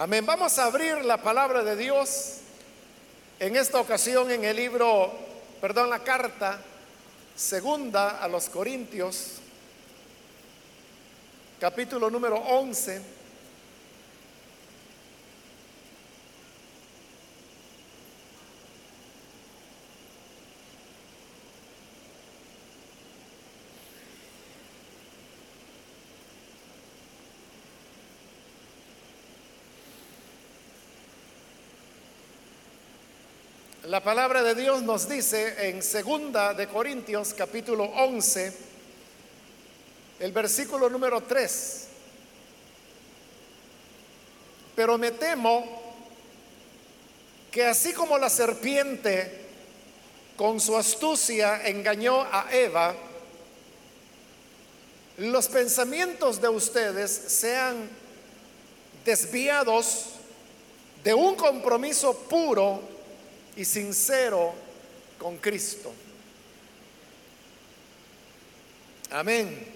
Amén. 0.00 0.24
Vamos 0.24 0.56
a 0.60 0.66
abrir 0.66 1.04
la 1.04 1.16
palabra 1.16 1.64
de 1.64 1.74
Dios 1.74 2.36
en 3.40 3.56
esta 3.56 3.80
ocasión 3.80 4.30
en 4.30 4.44
el 4.44 4.54
libro, 4.54 5.12
perdón, 5.60 5.90
la 5.90 6.04
carta 6.04 6.60
segunda 7.34 8.22
a 8.22 8.28
los 8.28 8.48
Corintios, 8.48 9.38
capítulo 11.58 12.10
número 12.10 12.36
11. 12.36 13.17
La 33.88 34.02
palabra 34.02 34.42
de 34.42 34.54
Dios 34.54 34.82
nos 34.82 35.08
dice 35.08 35.66
en 35.66 35.82
segunda 35.82 36.52
de 36.52 36.68
Corintios 36.68 37.32
capítulo 37.32 37.84
11, 37.84 38.52
el 40.20 40.30
versículo 40.30 40.90
número 40.90 41.22
3. 41.22 41.86
Pero 44.76 44.98
me 44.98 45.12
temo 45.12 45.64
que 47.50 47.64
así 47.64 47.94
como 47.94 48.18
la 48.18 48.28
serpiente 48.28 49.46
con 50.36 50.60
su 50.60 50.76
astucia 50.76 51.66
engañó 51.66 52.24
a 52.24 52.48
Eva, 52.52 52.94
los 55.16 55.48
pensamientos 55.48 56.42
de 56.42 56.50
ustedes 56.50 57.10
sean 57.10 57.88
desviados 59.06 60.10
de 61.02 61.14
un 61.14 61.34
compromiso 61.36 62.12
puro 62.14 62.97
y 63.58 63.64
sincero 63.64 64.54
con 65.18 65.36
Cristo. 65.38 65.92
Amén. 69.10 69.66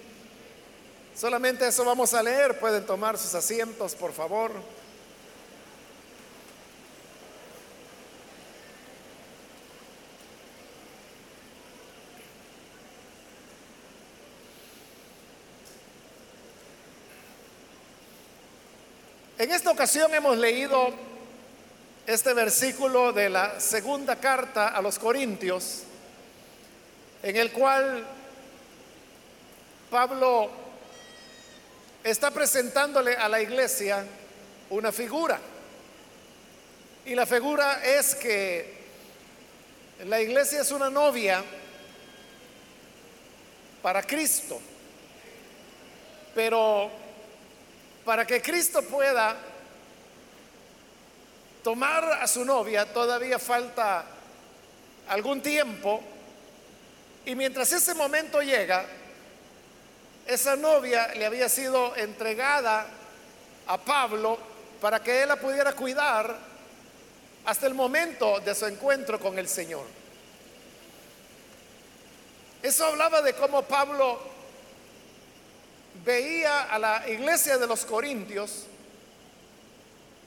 Solamente 1.13 1.67
eso 1.67 1.83
vamos 1.83 2.13
a 2.13 2.23
leer. 2.23 2.57
Pueden 2.59 2.85
tomar 2.85 3.17
sus 3.17 3.35
asientos, 3.35 3.93
por 3.93 4.13
favor. 4.13 4.53
En 19.37 19.51
esta 19.51 19.71
ocasión 19.71 20.13
hemos 20.13 20.37
leído 20.37 21.12
este 22.05 22.33
versículo 22.33 23.13
de 23.13 23.29
la 23.29 23.59
segunda 23.59 24.17
carta 24.17 24.69
a 24.69 24.81
los 24.81 24.99
Corintios, 24.99 25.83
en 27.21 27.37
el 27.37 27.51
cual 27.51 28.05
Pablo 29.89 30.49
está 32.03 32.31
presentándole 32.31 33.15
a 33.15 33.29
la 33.29 33.41
iglesia 33.41 34.05
una 34.69 34.91
figura. 34.91 35.39
Y 37.05 37.15
la 37.15 37.25
figura 37.25 37.83
es 37.85 38.15
que 38.15 38.83
la 40.05 40.19
iglesia 40.19 40.61
es 40.61 40.71
una 40.71 40.89
novia 40.89 41.43
para 43.81 44.03
Cristo. 44.03 44.59
Pero 46.35 46.89
para 48.03 48.25
que 48.25 48.41
Cristo 48.41 48.81
pueda 48.81 49.37
tomar 51.63 52.19
a 52.21 52.27
su 52.27 52.43
novia 52.43 52.91
todavía 52.91 53.39
falta 53.39 54.03
algún 55.07 55.41
tiempo 55.41 56.01
y 57.25 57.35
mientras 57.35 57.71
ese 57.71 57.93
momento 57.93 58.41
llega, 58.41 58.85
esa 60.27 60.55
novia 60.57 61.13
le 61.15 61.25
había 61.25 61.47
sido 61.47 61.95
entregada 61.95 62.85
a 63.67 63.77
Pablo 63.77 64.37
para 64.81 65.01
que 65.01 65.23
él 65.23 65.29
la 65.29 65.37
pudiera 65.37 65.71
cuidar 65.73 66.37
hasta 67.45 67.67
el 67.67 67.73
momento 67.73 68.41
de 68.41 68.53
su 68.53 68.65
encuentro 68.65 69.19
con 69.19 69.39
el 69.39 69.47
Señor. 69.47 69.85
Eso 72.61 72.85
hablaba 72.85 73.21
de 73.21 73.33
cómo 73.33 73.61
Pablo 73.63 74.19
veía 76.05 76.63
a 76.63 76.79
la 76.79 77.07
iglesia 77.09 77.57
de 77.57 77.67
los 77.67 77.85
Corintios 77.85 78.65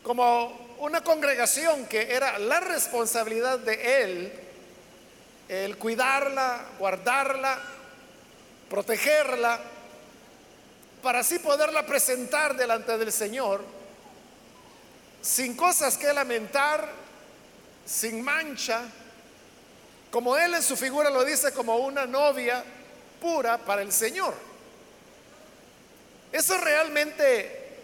como 0.02 0.65
una 0.78 1.02
congregación 1.02 1.86
que 1.86 2.14
era 2.14 2.38
la 2.38 2.60
responsabilidad 2.60 3.58
de 3.58 4.02
él, 4.02 4.32
el 5.48 5.76
cuidarla, 5.78 6.66
guardarla, 6.78 7.58
protegerla, 8.68 9.60
para 11.02 11.20
así 11.20 11.38
poderla 11.38 11.86
presentar 11.86 12.56
delante 12.56 12.98
del 12.98 13.12
Señor, 13.12 13.64
sin 15.22 15.56
cosas 15.56 15.96
que 15.96 16.12
lamentar, 16.12 16.88
sin 17.84 18.22
mancha, 18.22 18.82
como 20.10 20.36
él 20.36 20.54
en 20.54 20.62
su 20.62 20.76
figura 20.76 21.10
lo 21.10 21.24
dice, 21.24 21.52
como 21.52 21.76
una 21.76 22.06
novia 22.06 22.62
pura 23.20 23.58
para 23.58 23.82
el 23.82 23.92
Señor. 23.92 24.34
Eso 26.32 26.58
realmente 26.58 27.78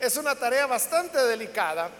es 0.00 0.16
una 0.16 0.34
tarea 0.34 0.66
bastante 0.66 1.18
delicada 1.18 1.90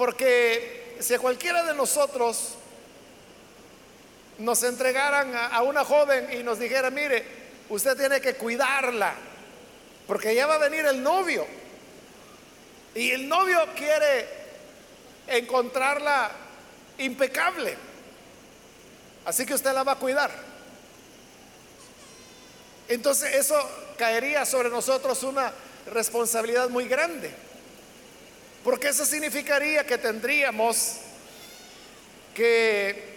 porque 0.00 0.96
si 0.98 1.12
a 1.12 1.18
cualquiera 1.18 1.62
de 1.62 1.74
nosotros 1.74 2.54
nos 4.38 4.62
entregaran 4.62 5.36
a, 5.36 5.60
una 5.60 5.84
joven 5.84 6.26
y 6.32 6.42
nos 6.42 6.58
dijera, 6.58 6.88
mire, 6.88 7.22
usted 7.68 7.98
tiene 7.98 8.18
que 8.18 8.32
cuidarla, 8.32 9.12
porque 10.06 10.34
ya 10.34 10.46
va 10.46 10.54
a 10.54 10.58
venir 10.58 10.86
el 10.86 11.02
novio. 11.02 11.46
Y 12.94 13.10
el 13.10 13.28
novio 13.28 13.60
quiere 13.76 14.26
encontrarla 15.26 16.30
impecable. 16.96 17.76
Así 19.26 19.44
que 19.44 19.52
usted 19.52 19.74
la 19.74 19.82
va 19.82 19.92
a 19.92 19.98
cuidar. 19.98 20.30
Entonces 22.88 23.34
eso 23.34 23.54
caería 23.98 24.46
sobre 24.46 24.70
nosotros 24.70 25.22
una 25.24 25.52
responsabilidad 25.92 26.70
muy 26.70 26.88
grande. 26.88 27.49
Porque 28.64 28.88
eso 28.88 29.06
significaría 29.06 29.86
que 29.86 29.96
tendríamos 29.96 30.96
que 32.34 33.10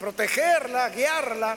protegerla, 0.00 0.88
guiarla, 0.88 1.56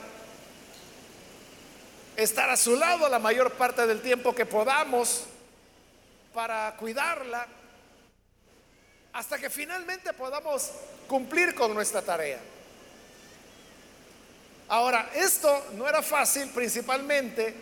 estar 2.16 2.50
a 2.50 2.56
su 2.56 2.76
lado 2.76 3.08
la 3.08 3.18
mayor 3.18 3.52
parte 3.52 3.86
del 3.86 4.02
tiempo 4.02 4.34
que 4.34 4.44
podamos 4.44 5.24
para 6.34 6.76
cuidarla, 6.76 7.46
hasta 9.12 9.38
que 9.38 9.48
finalmente 9.50 10.12
podamos 10.12 10.70
cumplir 11.06 11.54
con 11.54 11.72
nuestra 11.72 12.02
tarea. 12.02 12.38
Ahora, 14.68 15.10
esto 15.14 15.66
no 15.74 15.88
era 15.88 16.02
fácil 16.02 16.50
principalmente 16.50 17.54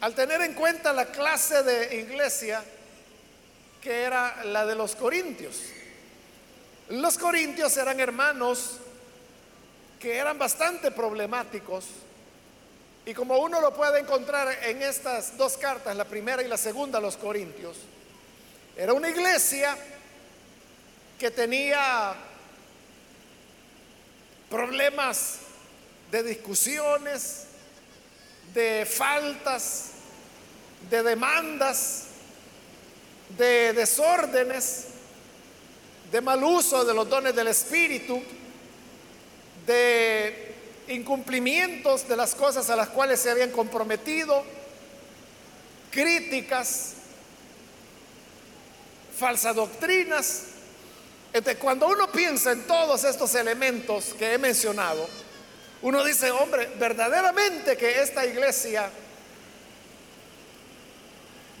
al 0.00 0.14
tener 0.14 0.40
en 0.42 0.54
cuenta 0.54 0.92
la 0.92 1.06
clase 1.06 1.62
de 1.62 1.96
iglesia 1.96 2.62
que 3.80 4.02
era 4.02 4.44
la 4.44 4.66
de 4.66 4.74
los 4.74 4.94
corintios. 4.94 5.56
Los 6.90 7.18
corintios 7.18 7.76
eran 7.76 8.00
hermanos 8.00 8.78
que 9.98 10.16
eran 10.16 10.38
bastante 10.38 10.90
problemáticos 10.90 11.84
y 13.06 13.14
como 13.14 13.38
uno 13.38 13.60
lo 13.60 13.74
puede 13.74 14.00
encontrar 14.00 14.48
en 14.64 14.82
estas 14.82 15.36
dos 15.36 15.56
cartas, 15.56 15.96
la 15.96 16.04
primera 16.04 16.42
y 16.42 16.48
la 16.48 16.56
segunda, 16.56 17.00
los 17.00 17.16
corintios, 17.16 17.76
era 18.76 18.92
una 18.92 19.08
iglesia 19.08 19.76
que 21.18 21.30
tenía 21.30 22.14
problemas 24.48 25.38
de 26.10 26.22
discusiones, 26.22 27.46
de 28.52 28.86
faltas, 28.86 29.90
de 30.90 31.02
demandas, 31.02 32.06
de 33.36 33.72
desórdenes, 33.72 34.86
de 36.10 36.20
mal 36.20 36.42
uso 36.42 36.84
de 36.84 36.94
los 36.94 37.08
dones 37.08 37.34
del 37.34 37.48
Espíritu, 37.48 38.22
de 39.66 40.54
incumplimientos 40.88 42.08
de 42.08 42.16
las 42.16 42.34
cosas 42.34 42.68
a 42.70 42.76
las 42.76 42.88
cuales 42.88 43.20
se 43.20 43.30
habían 43.30 43.50
comprometido, 43.50 44.42
críticas, 45.90 46.94
falsas 49.16 49.54
doctrinas. 49.54 50.42
Entonces, 51.32 51.60
cuando 51.62 51.86
uno 51.86 52.10
piensa 52.10 52.52
en 52.52 52.66
todos 52.66 53.04
estos 53.04 53.34
elementos 53.36 54.14
que 54.18 54.34
he 54.34 54.38
mencionado, 54.38 55.08
uno 55.82 56.04
dice, 56.04 56.30
hombre, 56.30 56.68
verdaderamente 56.78 57.76
que 57.76 58.02
esta 58.02 58.26
iglesia 58.26 58.90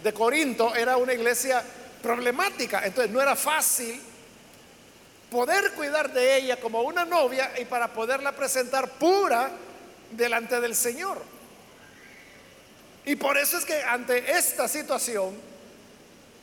de 0.02 0.12
Corinto 0.12 0.74
era 0.74 0.96
una 0.96 1.12
iglesia 1.12 1.62
problemática, 2.02 2.84
entonces 2.84 3.12
no 3.12 3.20
era 3.20 3.36
fácil 3.36 4.00
poder 5.30 5.72
cuidar 5.72 6.12
de 6.12 6.36
ella 6.36 6.60
como 6.60 6.82
una 6.82 7.04
novia 7.04 7.52
y 7.58 7.64
para 7.64 7.92
poderla 7.92 8.32
presentar 8.32 8.88
pura 8.90 9.50
delante 10.10 10.60
del 10.60 10.74
Señor. 10.74 11.22
Y 13.04 13.16
por 13.16 13.38
eso 13.38 13.56
es 13.56 13.64
que 13.64 13.82
ante 13.82 14.32
esta 14.32 14.68
situación 14.68 15.34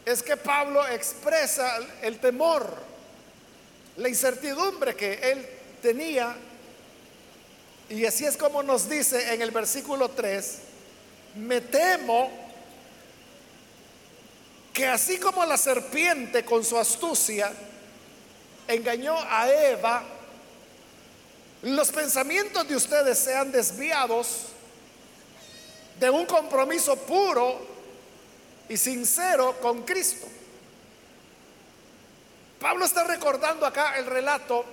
es 0.05 0.23
que 0.23 0.37
Pablo 0.37 0.87
expresa 0.87 1.79
el 2.01 2.19
temor, 2.19 2.73
la 3.97 4.07
incertidumbre 4.07 4.95
que 4.95 5.13
él 5.31 5.45
tenía. 5.81 6.35
Y 7.89 8.05
así 8.05 8.25
es 8.25 8.37
como 8.37 8.63
nos 8.63 8.89
dice 8.89 9.33
en 9.33 9.41
el 9.41 9.51
versículo 9.51 10.09
3, 10.09 10.59
me 11.35 11.61
temo 11.61 12.46
que 14.77 14.85
así 14.85 15.17
como 15.17 15.43
la 15.43 15.57
serpiente 15.57 16.45
con 16.45 16.63
su 16.63 16.77
astucia 16.77 17.51
engañó 18.67 19.17
a 19.19 19.49
Eva, 19.49 20.03
los 21.63 21.89
pensamientos 21.89 22.67
de 22.67 22.75
ustedes 22.75 23.17
sean 23.17 23.51
desviados 23.51 24.49
de 25.99 26.11
un 26.11 26.27
compromiso 26.27 26.95
puro 26.95 27.59
y 28.69 28.77
sincero 28.77 29.57
con 29.63 29.81
Cristo. 29.81 30.27
Pablo 32.59 32.85
está 32.85 33.03
recordando 33.03 33.65
acá 33.65 33.97
el 33.97 34.05
relato 34.05 34.63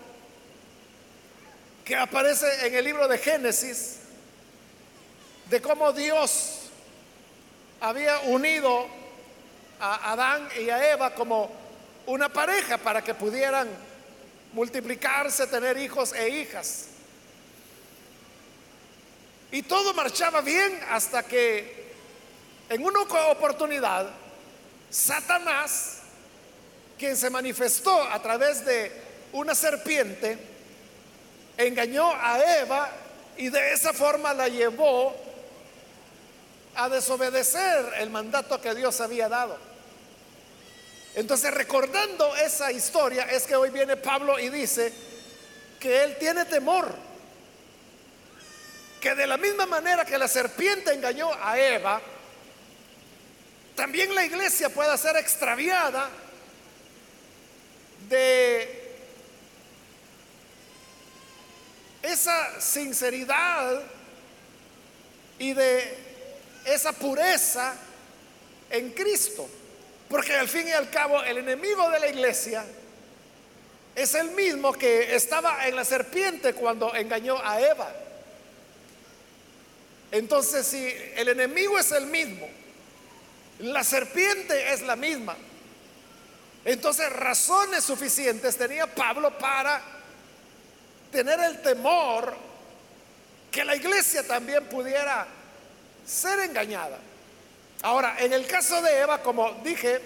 que 1.82 1.96
aparece 1.96 2.66
en 2.66 2.74
el 2.74 2.84
libro 2.84 3.08
de 3.08 3.16
Génesis 3.16 4.00
de 5.48 5.62
cómo 5.62 5.94
Dios 5.94 6.58
había 7.80 8.18
unido 8.18 9.02
a 9.84 10.12
Adán 10.12 10.48
y 10.58 10.70
a 10.70 10.92
Eva 10.92 11.14
como 11.14 11.50
una 12.06 12.30
pareja 12.30 12.78
para 12.78 13.04
que 13.04 13.14
pudieran 13.14 13.68
multiplicarse, 14.54 15.46
tener 15.46 15.76
hijos 15.76 16.14
e 16.14 16.28
hijas. 16.28 16.86
Y 19.50 19.62
todo 19.62 19.92
marchaba 19.92 20.40
bien 20.40 20.80
hasta 20.90 21.22
que 21.22 21.92
en 22.70 22.82
una 22.82 23.00
oportunidad 23.00 24.08
Satanás, 24.90 25.98
quien 26.98 27.16
se 27.16 27.28
manifestó 27.28 28.02
a 28.04 28.22
través 28.22 28.64
de 28.64 28.90
una 29.32 29.54
serpiente, 29.54 30.38
engañó 31.58 32.10
a 32.10 32.40
Eva 32.60 32.90
y 33.36 33.50
de 33.50 33.72
esa 33.74 33.92
forma 33.92 34.32
la 34.32 34.48
llevó 34.48 35.14
a 36.74 36.88
desobedecer 36.88 37.92
el 37.98 38.08
mandato 38.08 38.60
que 38.60 38.74
Dios 38.74 39.00
había 39.00 39.28
dado. 39.28 39.73
Entonces, 41.14 41.54
recordando 41.54 42.34
esa 42.36 42.72
historia, 42.72 43.24
es 43.24 43.44
que 43.44 43.54
hoy 43.54 43.70
viene 43.70 43.96
Pablo 43.96 44.38
y 44.38 44.48
dice 44.48 44.92
que 45.78 46.02
él 46.04 46.16
tiene 46.18 46.44
temor 46.44 46.92
que 49.00 49.14
de 49.14 49.26
la 49.26 49.36
misma 49.36 49.66
manera 49.66 50.04
que 50.04 50.16
la 50.16 50.26
serpiente 50.26 50.94
engañó 50.94 51.30
a 51.34 51.58
Eva, 51.58 52.00
también 53.76 54.14
la 54.14 54.24
iglesia 54.24 54.70
pueda 54.70 54.96
ser 54.96 55.16
extraviada 55.16 56.08
de 58.08 58.96
esa 62.02 62.60
sinceridad 62.60 63.82
y 65.38 65.52
de 65.52 65.98
esa 66.64 66.92
pureza 66.92 67.74
en 68.70 68.90
Cristo. 68.92 69.46
Porque 70.08 70.34
al 70.34 70.48
fin 70.48 70.68
y 70.68 70.72
al 70.72 70.90
cabo 70.90 71.22
el 71.22 71.38
enemigo 71.38 71.90
de 71.90 72.00
la 72.00 72.08
iglesia 72.08 72.64
es 73.94 74.14
el 74.14 74.30
mismo 74.32 74.72
que 74.72 75.14
estaba 75.14 75.66
en 75.66 75.76
la 75.76 75.84
serpiente 75.84 76.54
cuando 76.54 76.94
engañó 76.94 77.38
a 77.42 77.60
Eva. 77.60 77.92
Entonces, 80.10 80.66
si 80.66 80.94
el 81.16 81.28
enemigo 81.28 81.78
es 81.78 81.90
el 81.92 82.06
mismo, 82.06 82.48
la 83.60 83.82
serpiente 83.82 84.72
es 84.72 84.82
la 84.82 84.96
misma, 84.96 85.36
entonces 86.64 87.10
razones 87.12 87.84
suficientes 87.84 88.56
tenía 88.56 88.86
Pablo 88.86 89.36
para 89.38 89.82
tener 91.12 91.38
el 91.40 91.60
temor 91.62 92.34
que 93.50 93.64
la 93.64 93.76
iglesia 93.76 94.26
también 94.26 94.64
pudiera 94.64 95.26
ser 96.04 96.40
engañada. 96.40 96.98
Ahora, 97.84 98.16
en 98.18 98.32
el 98.32 98.46
caso 98.46 98.80
de 98.80 98.98
Eva, 99.00 99.20
como 99.20 99.60
dije, 99.62 100.00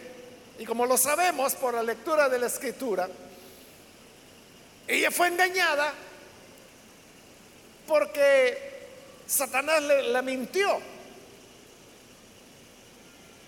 y 0.58 0.64
como 0.64 0.84
lo 0.84 0.98
sabemos 0.98 1.54
por 1.54 1.74
la 1.74 1.82
lectura 1.84 2.28
de 2.28 2.36
la 2.36 2.48
escritura, 2.48 3.08
ella 4.88 5.12
fue 5.12 5.28
engañada 5.28 5.94
porque 7.86 8.88
Satanás 9.28 9.80
le, 9.84 10.02
la 10.08 10.22
mintió. 10.22 10.80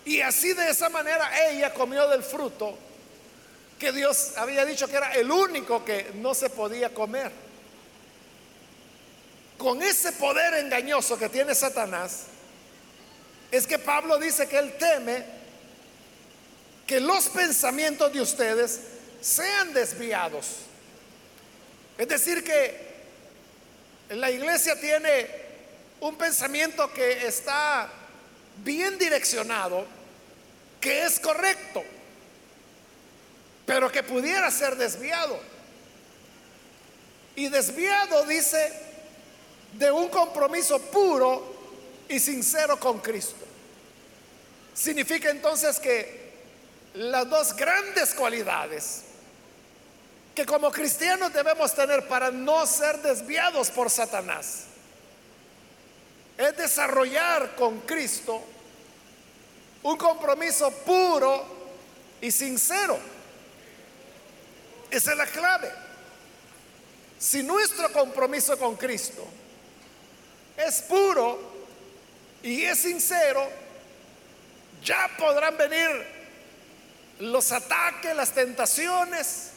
Y 0.04 0.20
así 0.20 0.52
de 0.52 0.70
esa 0.70 0.88
manera 0.90 1.48
ella 1.50 1.74
comió 1.74 2.06
del 2.06 2.22
fruto 2.22 2.78
que 3.80 3.90
Dios 3.90 4.34
había 4.36 4.64
dicho 4.64 4.86
que 4.86 4.94
era 4.94 5.12
el 5.14 5.28
único 5.28 5.84
que 5.84 6.12
no 6.14 6.34
se 6.34 6.50
podía 6.50 6.94
comer. 6.94 7.32
Con 9.58 9.82
ese 9.82 10.12
poder 10.12 10.54
engañoso 10.54 11.18
que 11.18 11.28
tiene 11.28 11.52
Satanás, 11.52 12.26
es 13.50 13.66
que 13.66 13.78
Pablo 13.78 14.18
dice 14.18 14.48
que 14.48 14.58
él 14.58 14.74
teme 14.78 15.24
que 16.86 17.00
los 17.00 17.28
pensamientos 17.28 18.12
de 18.12 18.20
ustedes 18.20 18.80
sean 19.20 19.72
desviados. 19.72 20.46
Es 21.98 22.08
decir, 22.08 22.42
que 22.42 22.90
la 24.10 24.30
iglesia 24.30 24.78
tiene 24.80 25.28
un 26.00 26.16
pensamiento 26.16 26.92
que 26.92 27.26
está 27.26 27.88
bien 28.64 28.98
direccionado, 28.98 29.86
que 30.80 31.04
es 31.04 31.20
correcto, 31.20 31.84
pero 33.66 33.90
que 33.92 34.02
pudiera 34.02 34.50
ser 34.50 34.76
desviado. 34.76 35.38
Y 37.36 37.48
desviado 37.48 38.24
dice 38.26 38.72
de 39.74 39.90
un 39.92 40.08
compromiso 40.08 40.80
puro 40.80 41.59
y 42.10 42.18
sincero 42.18 42.78
con 42.78 42.98
Cristo. 42.98 43.46
Significa 44.74 45.30
entonces 45.30 45.78
que 45.78 46.32
las 46.94 47.28
dos 47.30 47.54
grandes 47.54 48.12
cualidades 48.14 49.02
que 50.34 50.44
como 50.44 50.72
cristianos 50.72 51.32
debemos 51.32 51.72
tener 51.74 52.06
para 52.08 52.30
no 52.30 52.66
ser 52.66 53.00
desviados 53.00 53.70
por 53.70 53.90
Satanás 53.90 54.64
es 56.36 56.56
desarrollar 56.56 57.54
con 57.54 57.80
Cristo 57.80 58.42
un 59.82 59.96
compromiso 59.96 60.70
puro 60.84 61.44
y 62.20 62.30
sincero. 62.30 62.98
Esa 64.90 65.12
es 65.12 65.16
la 65.16 65.26
clave. 65.26 65.70
Si 67.18 67.42
nuestro 67.42 67.92
compromiso 67.92 68.58
con 68.58 68.76
Cristo 68.76 69.24
es 70.56 70.82
puro 70.82 71.49
y 72.42 72.62
es 72.64 72.78
sincero, 72.78 73.48
ya 74.82 75.10
podrán 75.18 75.56
venir 75.56 75.90
los 77.20 77.52
ataques, 77.52 78.16
las 78.16 78.32
tentaciones, 78.32 79.50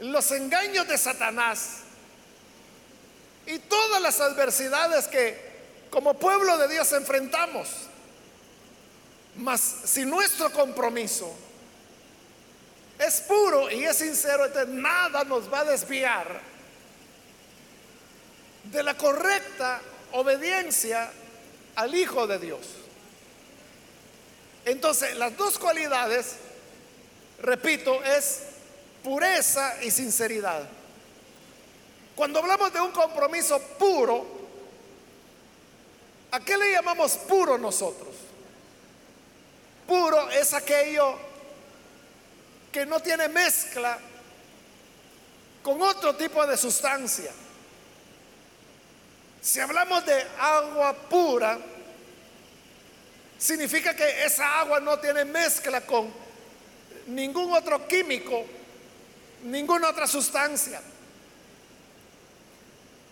los 0.00 0.30
engaños 0.32 0.88
de 0.88 0.98
Satanás 0.98 1.78
y 3.46 3.58
todas 3.60 4.02
las 4.02 4.20
adversidades 4.20 5.06
que 5.06 5.54
como 5.90 6.14
pueblo 6.14 6.58
de 6.58 6.68
Dios 6.68 6.92
enfrentamos. 6.92 7.68
Mas 9.36 9.60
si 9.84 10.04
nuestro 10.04 10.50
compromiso 10.50 11.32
es 12.98 13.20
puro 13.22 13.70
y 13.70 13.84
es 13.84 13.96
sincero, 13.96 14.48
nada 14.68 15.24
nos 15.24 15.52
va 15.52 15.60
a 15.60 15.64
desviar 15.64 16.40
de 18.64 18.82
la 18.82 18.96
correcta 18.96 19.80
obediencia 20.12 21.10
al 21.76 21.94
Hijo 21.94 22.26
de 22.26 22.38
Dios. 22.38 22.60
Entonces, 24.64 25.16
las 25.16 25.36
dos 25.36 25.58
cualidades, 25.58 26.36
repito, 27.40 28.02
es 28.02 28.42
pureza 29.02 29.82
y 29.82 29.90
sinceridad. 29.90 30.66
Cuando 32.16 32.38
hablamos 32.38 32.72
de 32.72 32.80
un 32.80 32.92
compromiso 32.92 33.60
puro, 33.78 34.26
¿a 36.30 36.40
qué 36.40 36.56
le 36.56 36.72
llamamos 36.72 37.12
puro 37.16 37.58
nosotros? 37.58 38.14
Puro 39.86 40.30
es 40.30 40.54
aquello 40.54 41.14
que 42.72 42.86
no 42.86 43.00
tiene 43.00 43.28
mezcla 43.28 43.98
con 45.62 45.80
otro 45.82 46.14
tipo 46.16 46.46
de 46.46 46.56
sustancia. 46.56 47.32
Si 49.44 49.60
hablamos 49.60 50.06
de 50.06 50.26
agua 50.40 50.94
pura, 50.94 51.58
significa 53.36 53.94
que 53.94 54.24
esa 54.24 54.60
agua 54.60 54.80
no 54.80 54.98
tiene 54.98 55.26
mezcla 55.26 55.82
con 55.82 56.10
ningún 57.08 57.52
otro 57.52 57.86
químico, 57.86 58.42
ninguna 59.42 59.90
otra 59.90 60.06
sustancia. 60.06 60.80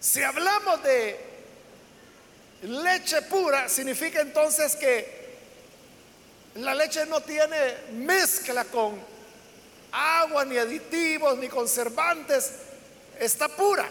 Si 0.01 0.23
hablamos 0.23 0.83
de 0.83 1.21
leche 2.63 3.21
pura, 3.23 3.69
significa 3.69 4.23
entonces 4.23 4.75
que 4.77 5.37
la 6.55 6.75
leche 6.75 7.05
no 7.05 7.21
tiene 7.21 7.77
mezcla 7.93 8.65
con 8.65 8.99
agua, 9.93 10.47
ni 10.47 10.57
aditivos, 10.57 11.37
ni 11.37 11.51
conservantes, 11.51 12.53
está 13.21 13.49
pura. 13.49 13.87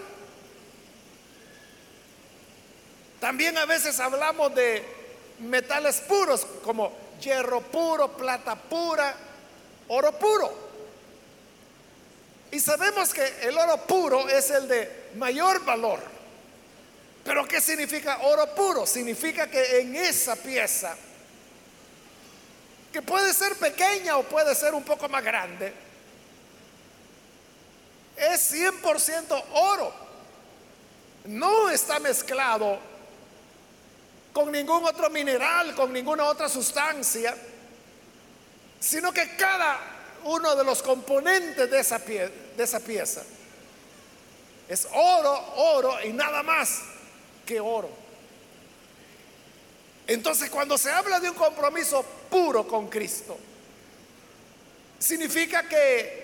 También 3.21 3.55
a 3.59 3.65
veces 3.65 3.99
hablamos 3.99 4.53
de 4.55 4.83
metales 5.41 5.97
puros 6.01 6.43
como 6.63 6.91
hierro 7.21 7.61
puro, 7.61 8.17
plata 8.17 8.55
pura, 8.55 9.15
oro 9.89 10.11
puro. 10.17 10.51
Y 12.51 12.59
sabemos 12.59 13.13
que 13.13 13.23
el 13.43 13.55
oro 13.55 13.77
puro 13.85 14.27
es 14.27 14.49
el 14.49 14.67
de 14.67 15.11
mayor 15.17 15.63
valor. 15.63 15.99
Pero 17.23 17.47
¿qué 17.47 17.61
significa 17.61 18.21
oro 18.23 18.55
puro? 18.55 18.87
Significa 18.87 19.47
que 19.47 19.81
en 19.81 19.95
esa 19.95 20.35
pieza, 20.35 20.97
que 22.91 23.03
puede 23.03 23.35
ser 23.35 23.55
pequeña 23.55 24.17
o 24.17 24.23
puede 24.23 24.55
ser 24.55 24.73
un 24.73 24.83
poco 24.83 25.07
más 25.07 25.23
grande, 25.23 25.71
es 28.17 28.51
100% 28.51 29.43
oro. 29.53 29.93
No 31.25 31.69
está 31.69 31.99
mezclado 31.99 32.89
con 34.33 34.51
ningún 34.51 34.85
otro 34.85 35.09
mineral, 35.09 35.75
con 35.75 35.91
ninguna 35.91 36.25
otra 36.25 36.47
sustancia, 36.47 37.35
sino 38.79 39.11
que 39.11 39.35
cada 39.35 39.79
uno 40.23 40.55
de 40.55 40.63
los 40.63 40.81
componentes 40.81 41.69
de 41.69 41.79
esa, 41.79 41.99
de 41.99 42.31
esa 42.57 42.79
pieza 42.79 43.23
es 44.67 44.87
oro, 44.93 45.53
oro 45.57 46.03
y 46.03 46.13
nada 46.13 46.43
más 46.43 46.81
que 47.45 47.59
oro. 47.59 47.89
Entonces 50.07 50.49
cuando 50.49 50.77
se 50.77 50.89
habla 50.91 51.19
de 51.19 51.29
un 51.29 51.35
compromiso 51.35 52.03
puro 52.29 52.67
con 52.67 52.87
Cristo, 52.87 53.37
significa 54.97 55.67
que 55.67 56.21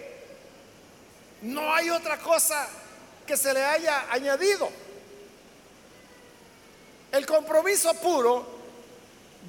no 1.41 1.73
hay 1.73 1.89
otra 1.89 2.17
cosa 2.19 2.67
que 3.25 3.35
se 3.35 3.53
le 3.53 3.63
haya 3.63 4.11
añadido. 4.11 4.69
El 7.11 7.25
compromiso 7.25 7.93
puro 7.95 8.45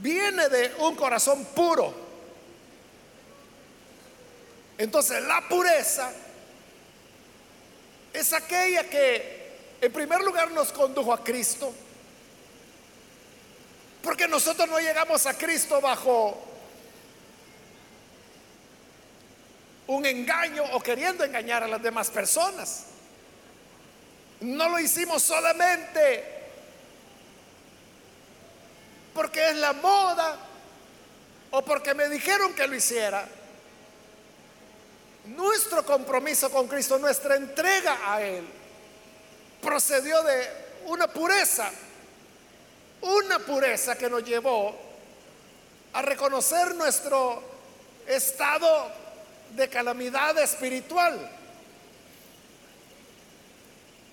viene 0.00 0.48
de 0.48 0.74
un 0.78 0.94
corazón 0.94 1.44
puro. 1.46 1.92
Entonces 4.78 5.22
la 5.24 5.46
pureza 5.48 6.12
es 8.12 8.32
aquella 8.32 8.84
que 8.84 9.76
en 9.80 9.92
primer 9.92 10.20
lugar 10.22 10.50
nos 10.52 10.72
condujo 10.72 11.12
a 11.12 11.22
Cristo. 11.22 11.72
Porque 14.02 14.28
nosotros 14.28 14.68
no 14.68 14.78
llegamos 14.78 15.26
a 15.26 15.36
Cristo 15.36 15.80
bajo 15.80 16.44
un 19.88 20.06
engaño 20.06 20.62
o 20.72 20.80
queriendo 20.80 21.24
engañar 21.24 21.64
a 21.64 21.68
las 21.68 21.82
demás 21.82 22.10
personas. 22.10 22.84
No 24.40 24.68
lo 24.68 24.78
hicimos 24.78 25.22
solamente 25.22 26.37
porque 29.18 29.50
es 29.50 29.56
la 29.56 29.72
moda 29.72 30.36
o 31.50 31.60
porque 31.62 31.92
me 31.92 32.08
dijeron 32.08 32.54
que 32.54 32.68
lo 32.68 32.76
hiciera. 32.76 33.26
Nuestro 35.24 35.84
compromiso 35.84 36.48
con 36.52 36.68
Cristo, 36.68 37.00
nuestra 37.00 37.34
entrega 37.34 37.98
a 38.04 38.22
Él, 38.22 38.46
procedió 39.60 40.22
de 40.22 40.48
una 40.86 41.08
pureza, 41.08 41.68
una 43.00 43.40
pureza 43.40 43.98
que 43.98 44.08
nos 44.08 44.22
llevó 44.22 44.78
a 45.94 46.00
reconocer 46.00 46.76
nuestro 46.76 47.42
estado 48.06 48.88
de 49.50 49.68
calamidad 49.68 50.38
espiritual. 50.38 51.28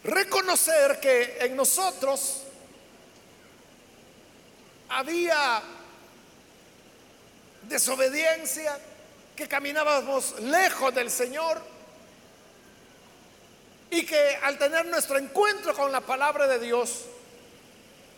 Reconocer 0.03 1.00
que 1.00 1.38
en 1.41 1.55
nosotros 1.55 2.45
había 4.89 5.62
desobediencia, 7.63 8.77
que 9.36 9.48
caminábamos 9.48 10.39
lejos 10.39 10.96
del 10.96 11.12
Señor 11.12 11.62
y 13.92 14.06
que 14.06 14.36
al 14.42 14.58
tener 14.58 14.86
nuestro 14.86 15.18
encuentro 15.18 15.74
con 15.74 15.92
la 15.92 16.01
palabra 16.01 16.48
de 16.48 16.60
Dios, 16.60 17.06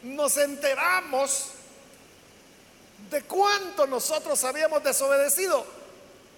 nos 0.04 0.38
enteramos 0.38 1.52
de 3.10 3.24
cuánto 3.24 3.88
nosotros 3.88 4.44
habíamos 4.44 4.84
desobedecido, 4.84 5.66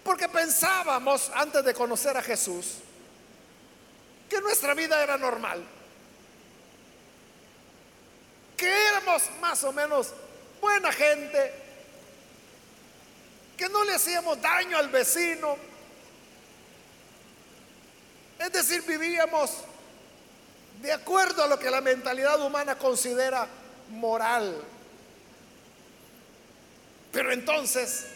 porque 0.03 0.29
pensábamos 0.29 1.29
antes 1.33 1.63
de 1.63 1.73
conocer 1.73 2.15
a 2.15 2.21
Jesús 2.21 2.75
que 4.29 4.39
nuestra 4.41 4.73
vida 4.73 5.01
era 5.03 5.17
normal 5.17 5.63
que 8.59 8.87
éramos 8.87 9.23
más 9.39 9.63
o 9.63 9.71
menos 9.71 10.13
buena 10.59 10.91
gente, 10.91 11.53
que 13.55 13.69
no 13.69 13.85
le 13.85 13.95
hacíamos 13.95 14.41
daño 14.41 14.77
al 14.77 14.89
vecino. 14.89 15.55
Es 18.37 18.51
decir, 18.51 18.81
vivíamos 18.81 19.51
de 20.81 20.91
acuerdo 20.91 21.43
a 21.43 21.47
lo 21.47 21.57
que 21.57 21.71
la 21.71 21.79
mentalidad 21.79 22.41
humana 22.41 22.77
considera 22.77 23.47
moral. 23.91 24.61
Pero 27.13 27.31
entonces 27.31 28.07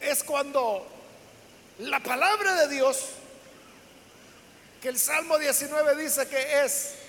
es 0.00 0.22
cuando 0.22 0.86
la 1.80 1.98
palabra 1.98 2.54
de 2.54 2.68
Dios, 2.68 3.06
que 4.80 4.88
el 4.88 4.98
Salmo 5.00 5.36
19 5.36 5.96
dice 5.96 6.28
que 6.28 6.64
es 6.64 7.03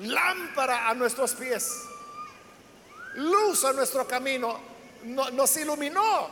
lámpara 0.00 0.88
a 0.88 0.94
nuestros 0.94 1.32
pies, 1.32 1.70
luz 3.14 3.64
a 3.64 3.72
nuestro 3.72 4.06
camino, 4.06 4.58
nos 5.04 5.56
iluminó 5.56 6.28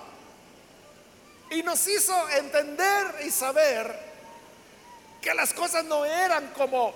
y 1.51 1.63
nos 1.63 1.87
hizo 1.89 2.29
entender 2.31 3.17
y 3.25 3.31
saber 3.31 4.09
que 5.21 5.35
las 5.35 5.53
cosas 5.53 5.85
no 5.85 6.05
eran 6.05 6.49
como 6.49 6.95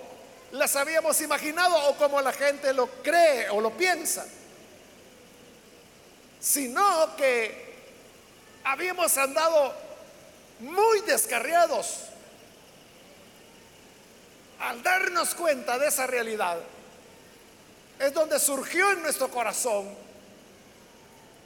las 0.53 0.77
habíamos 0.77 1.21
imaginado 1.23 1.89
o 1.89 1.97
como 1.97 2.21
la 2.21 2.33
gente 2.33 2.73
lo 2.75 2.87
cree 3.03 3.49
o 3.51 3.61
lo 3.61 3.71
piensa, 3.71 4.27
sino 6.41 7.17
que 7.17 7.73
habíamos 8.65 9.17
andado 9.17 9.75
muy 10.61 11.01
descarriados 11.01 12.12
al 14.63 14.83
darnos 14.83 15.35
cuenta 15.35 15.77
de 15.79 15.89
esa 15.89 16.07
realidad, 16.07 16.57
es 17.99 18.15
donde 18.15 18.39
surgió 18.39 18.93
en 18.93 19.03
nuestro 19.03 19.29
corazón 19.29 19.93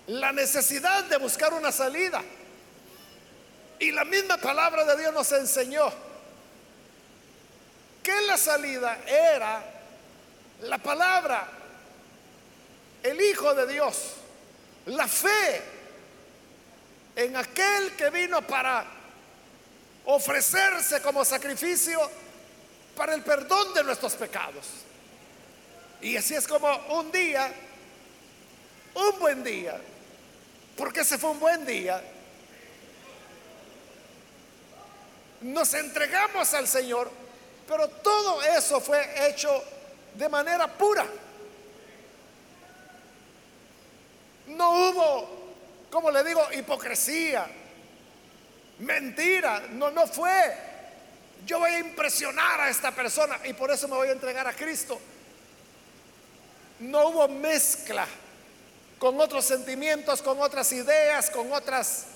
la 0.06 0.32
necesidad 0.32 1.04
de 1.04 1.16
buscar 1.16 1.54
una 1.54 1.73
salida. 1.73 2.23
Y 3.78 3.90
la 3.90 4.04
misma 4.04 4.37
palabra 4.37 4.85
de 4.85 4.96
Dios 4.99 5.14
nos 5.14 5.32
enseñó 5.32 5.90
que 8.02 8.20
la 8.23 8.37
salida 8.37 8.99
era 9.06 9.62
la 10.62 10.78
palabra, 10.78 11.49
el 13.02 13.20
Hijo 13.20 13.54
de 13.54 13.66
Dios, 13.66 14.12
la 14.87 15.08
fe 15.08 15.62
en 17.16 17.35
aquel 17.37 17.92
que 17.96 18.11
vino 18.11 18.42
para 18.42 18.85
ofrecerse 20.04 21.00
como 21.00 21.25
sacrificio 21.25 22.25
para 22.97 23.15
el 23.15 23.23
perdón 23.23 23.75
de 23.75 23.85
nuestros 23.85 24.15
pecados. 24.15 24.67
Y 26.00 26.17
así 26.17 26.35
es 26.35 26.49
como 26.49 26.69
un 26.99 27.12
día, 27.12 27.53
un 28.95 29.19
buen 29.21 29.45
día, 29.45 29.79
porque 30.76 31.00
ese 31.00 31.19
fue 31.19 31.31
un 31.31 31.41
buen 31.41 31.65
día, 31.65 32.03
nos 35.43 35.75
entregamos 35.75 36.53
al 36.55 36.67
Señor, 36.67 37.11
pero 37.69 37.88
todo 37.88 38.43
eso 38.43 38.81
fue 38.81 39.29
hecho 39.29 39.62
de 40.15 40.29
manera 40.29 40.67
pura. 40.67 41.07
No 44.49 44.71
hubo, 44.71 45.29
como 45.91 46.11
le 46.11 46.25
digo, 46.25 46.47
hipocresía, 46.53 47.47
mentira, 48.79 49.65
no, 49.71 49.91
no 49.91 50.07
fue 50.07 50.65
yo 51.45 51.59
voy 51.59 51.71
a 51.71 51.78
impresionar 51.78 52.61
a 52.61 52.71
esta 52.71 52.93
persona 52.93 53.38
y 53.45 53.52
por 53.52 53.71
eso 53.71 53.88
me 53.88 53.97
voy 53.97 54.09
a 54.09 54.12
entregar 54.12 54.47
a 54.47 54.55
Cristo. 54.55 54.99
no 56.81 57.09
hubo 57.09 57.28
mezcla 57.28 58.07
con 58.99 59.21
otros 59.21 59.45
sentimientos, 59.45 60.23
con 60.23 60.40
otras 60.40 60.73
ideas, 60.73 61.31
con 61.31 61.52
otras 61.52 62.07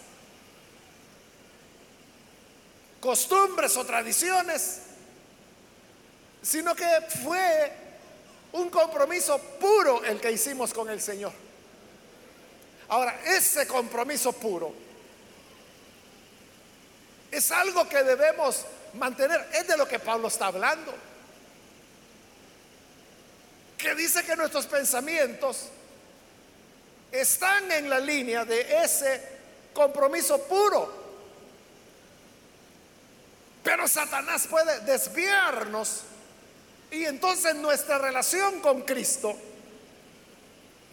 costumbres 3.01 3.77
o 3.77 3.85
tradiciones, 3.85 4.81
sino 6.43 6.75
que 6.75 6.89
fue 7.23 7.73
un 8.53 8.71
compromiso 8.71 9.39
puro 9.61 10.03
el 10.05 10.21
que 10.21 10.33
hicimos 10.33 10.73
con 10.73 10.89
el 10.91 11.01
Señor. 11.01 11.33
Ahora, 12.89 13.21
ese 13.25 13.67
compromiso 13.67 14.33
puro 14.33 14.73
es 17.31 17.53
algo 17.53 17.89
que 17.89 18.03
debemos 18.03 18.65
mantener, 18.95 19.49
es 19.53 19.67
de 19.67 19.77
lo 19.77 19.87
que 19.87 19.99
Pablo 19.99 20.29
está 20.29 20.47
hablando, 20.47 20.95
que 23.77 23.95
dice 23.95 24.23
que 24.25 24.37
nuestros 24.37 24.67
pensamientos 24.67 25.69
están 27.11 27.71
en 27.73 27.89
la 27.89 27.99
línea 27.99 28.45
de 28.45 28.83
ese 28.85 29.23
compromiso 29.73 30.43
puro. 30.43 31.01
Pero 33.63 33.87
Satanás 33.89 34.47
puede 34.47 34.81
desviarnos 34.81 36.03
y 36.91 37.05
entonces 37.05 37.55
nuestra 37.57 37.99
relación 37.99 38.61
con 38.61 38.83
Cristo 38.83 39.37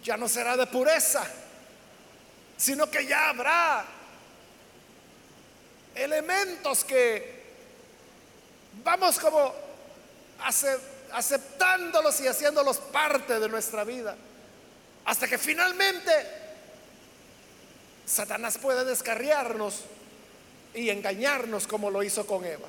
ya 0.04 0.18
no 0.18 0.28
será 0.30 0.56
de 0.56 0.68
pureza, 0.68 1.26
sino 2.56 2.90
que 2.90 3.06
ya 3.06 3.30
habrá 3.30 3.86
elementos 5.96 6.84
que 6.84 7.37
vamos 8.84 9.20
como 9.20 9.54
aceptándolos 11.14 12.20
y 12.22 12.28
haciéndolos 12.28 12.78
parte 12.78 13.40
de 13.40 13.50
nuestra 13.50 13.84
vida. 13.84 14.16
Hasta 15.06 15.28
que 15.28 15.38
finalmente 15.38 16.12
Satanás 18.06 18.58
puede 18.58 18.86
descarriarnos 18.86 19.82
y 20.74 20.90
engañarnos 20.90 21.68
como 21.68 21.90
lo 21.90 22.04
hizo 22.04 22.26
con 22.26 22.46
Eva. 22.46 22.68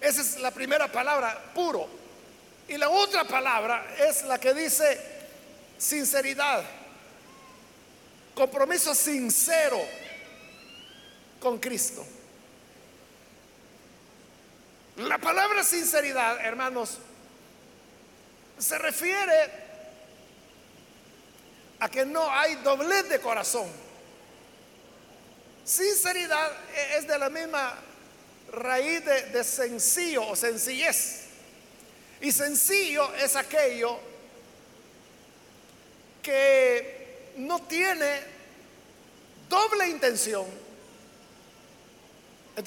Esa 0.00 0.20
es 0.22 0.40
la 0.40 0.50
primera 0.50 0.90
palabra, 0.90 1.52
puro. 1.54 1.88
Y 2.68 2.76
la 2.76 2.88
otra 2.88 3.24
palabra 3.24 3.94
es 3.98 4.22
la 4.24 4.38
que 4.38 4.54
dice 4.54 5.00
sinceridad, 5.76 6.62
compromiso 8.34 8.94
sincero 8.94 9.80
con 11.40 11.58
Cristo. 11.58 12.06
La 15.00 15.16
palabra 15.16 15.64
sinceridad, 15.64 16.44
hermanos, 16.44 16.98
se 18.58 18.76
refiere 18.76 19.50
a 21.78 21.88
que 21.88 22.04
no 22.04 22.30
hay 22.30 22.56
doblez 22.56 23.08
de 23.08 23.18
corazón. 23.18 23.66
Sinceridad 25.64 26.52
es 26.98 27.08
de 27.08 27.18
la 27.18 27.30
misma 27.30 27.78
raíz 28.52 29.02
de, 29.06 29.42
sencillo 29.42 30.28
o 30.28 30.36
sencillez. 30.36 31.28
Y 32.20 32.30
sencillo 32.30 33.14
es 33.14 33.36
aquello 33.36 33.98
que 36.22 37.32
no 37.38 37.62
tiene 37.62 38.20
doble 39.48 39.88
intención. 39.88 40.44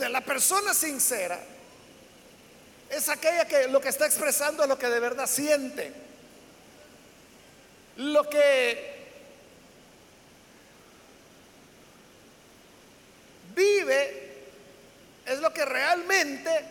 La 0.10 0.22
persona 0.22 0.74
sincera 0.74 1.52
es 2.96 3.10
aquella 3.10 3.48
que 3.48 3.68
lo 3.68 3.82
que 3.82 3.90
está 3.90 4.06
expresando 4.06 4.64
es 4.64 4.70
lo 4.70 4.78
que 4.78 4.88
de 4.88 5.00
verdad 5.00 5.28
siente. 5.28 5.92
Lo 7.98 8.30
que 8.30 8.94
vive 13.56 14.24
es 15.25 15.40
lo 15.40 15.53
que 15.53 15.66
realmente 15.66 16.66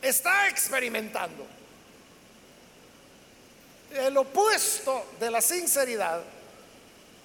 está 0.00 0.48
experimentando. 0.48 1.46
El 3.92 4.16
opuesto 4.16 5.12
de 5.20 5.30
la 5.30 5.40
sinceridad 5.40 6.22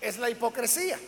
es 0.02 0.18
la 0.18 0.30
hipocresía. 0.30 1.00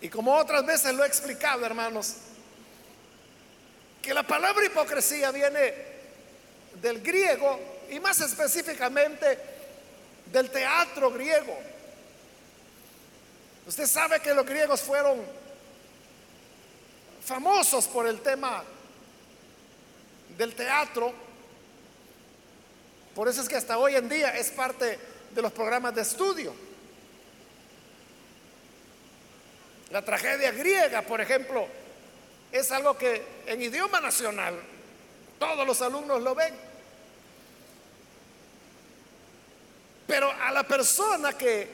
Y 0.00 0.08
como 0.08 0.34
otras 0.34 0.64
veces 0.64 0.94
lo 0.94 1.04
he 1.04 1.06
explicado, 1.06 1.64
hermanos, 1.64 2.14
que 4.02 4.12
la 4.14 4.22
palabra 4.22 4.64
hipocresía 4.64 5.30
viene 5.30 5.74
del 6.80 7.00
griego 7.00 7.58
y 7.90 7.98
más 8.00 8.20
específicamente 8.20 9.38
del 10.32 10.50
teatro 10.50 11.10
griego. 11.10 11.58
Usted 13.66 13.86
sabe 13.86 14.20
que 14.20 14.34
los 14.34 14.46
griegos 14.46 14.80
fueron 14.80 15.20
famosos 17.24 17.86
por 17.88 18.06
el 18.06 18.20
tema 18.20 18.62
del 20.38 20.54
teatro. 20.54 21.12
Por 23.14 23.28
eso 23.28 23.42
es 23.42 23.48
que 23.48 23.56
hasta 23.56 23.78
hoy 23.78 23.96
en 23.96 24.08
día 24.08 24.36
es 24.36 24.50
parte 24.50 24.98
de 25.34 25.42
los 25.42 25.52
programas 25.52 25.94
de 25.94 26.02
estudio. 26.02 26.65
La 29.90 30.02
tragedia 30.02 30.50
griega, 30.50 31.02
por 31.02 31.20
ejemplo, 31.20 31.66
es 32.50 32.70
algo 32.72 32.96
que 32.96 33.22
en 33.46 33.62
idioma 33.62 34.00
nacional 34.00 34.54
todos 35.38 35.66
los 35.66 35.80
alumnos 35.82 36.22
lo 36.22 36.34
ven. 36.34 36.54
Pero 40.06 40.30
a 40.30 40.50
la 40.52 40.62
persona 40.62 41.32
que 41.32 41.68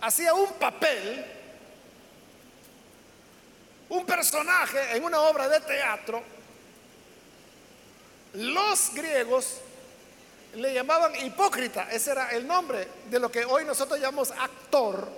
hacía 0.00 0.34
un 0.34 0.52
papel, 0.54 1.24
un 3.88 4.06
personaje 4.06 4.96
en 4.96 5.04
una 5.04 5.20
obra 5.20 5.48
de 5.48 5.60
teatro, 5.60 6.22
los 8.34 8.94
griegos 8.94 9.56
le 10.54 10.74
llamaban 10.74 11.14
hipócrita, 11.24 11.90
ese 11.90 12.12
era 12.12 12.30
el 12.30 12.46
nombre 12.46 12.86
de 13.08 13.18
lo 13.18 13.30
que 13.30 13.44
hoy 13.44 13.64
nosotros 13.64 13.98
llamamos 13.98 14.30
actor. 14.30 15.08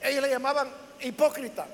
Ellos 0.00 0.22
le 0.22 0.30
llamaban 0.30 0.68
hipócrita. 1.00 1.66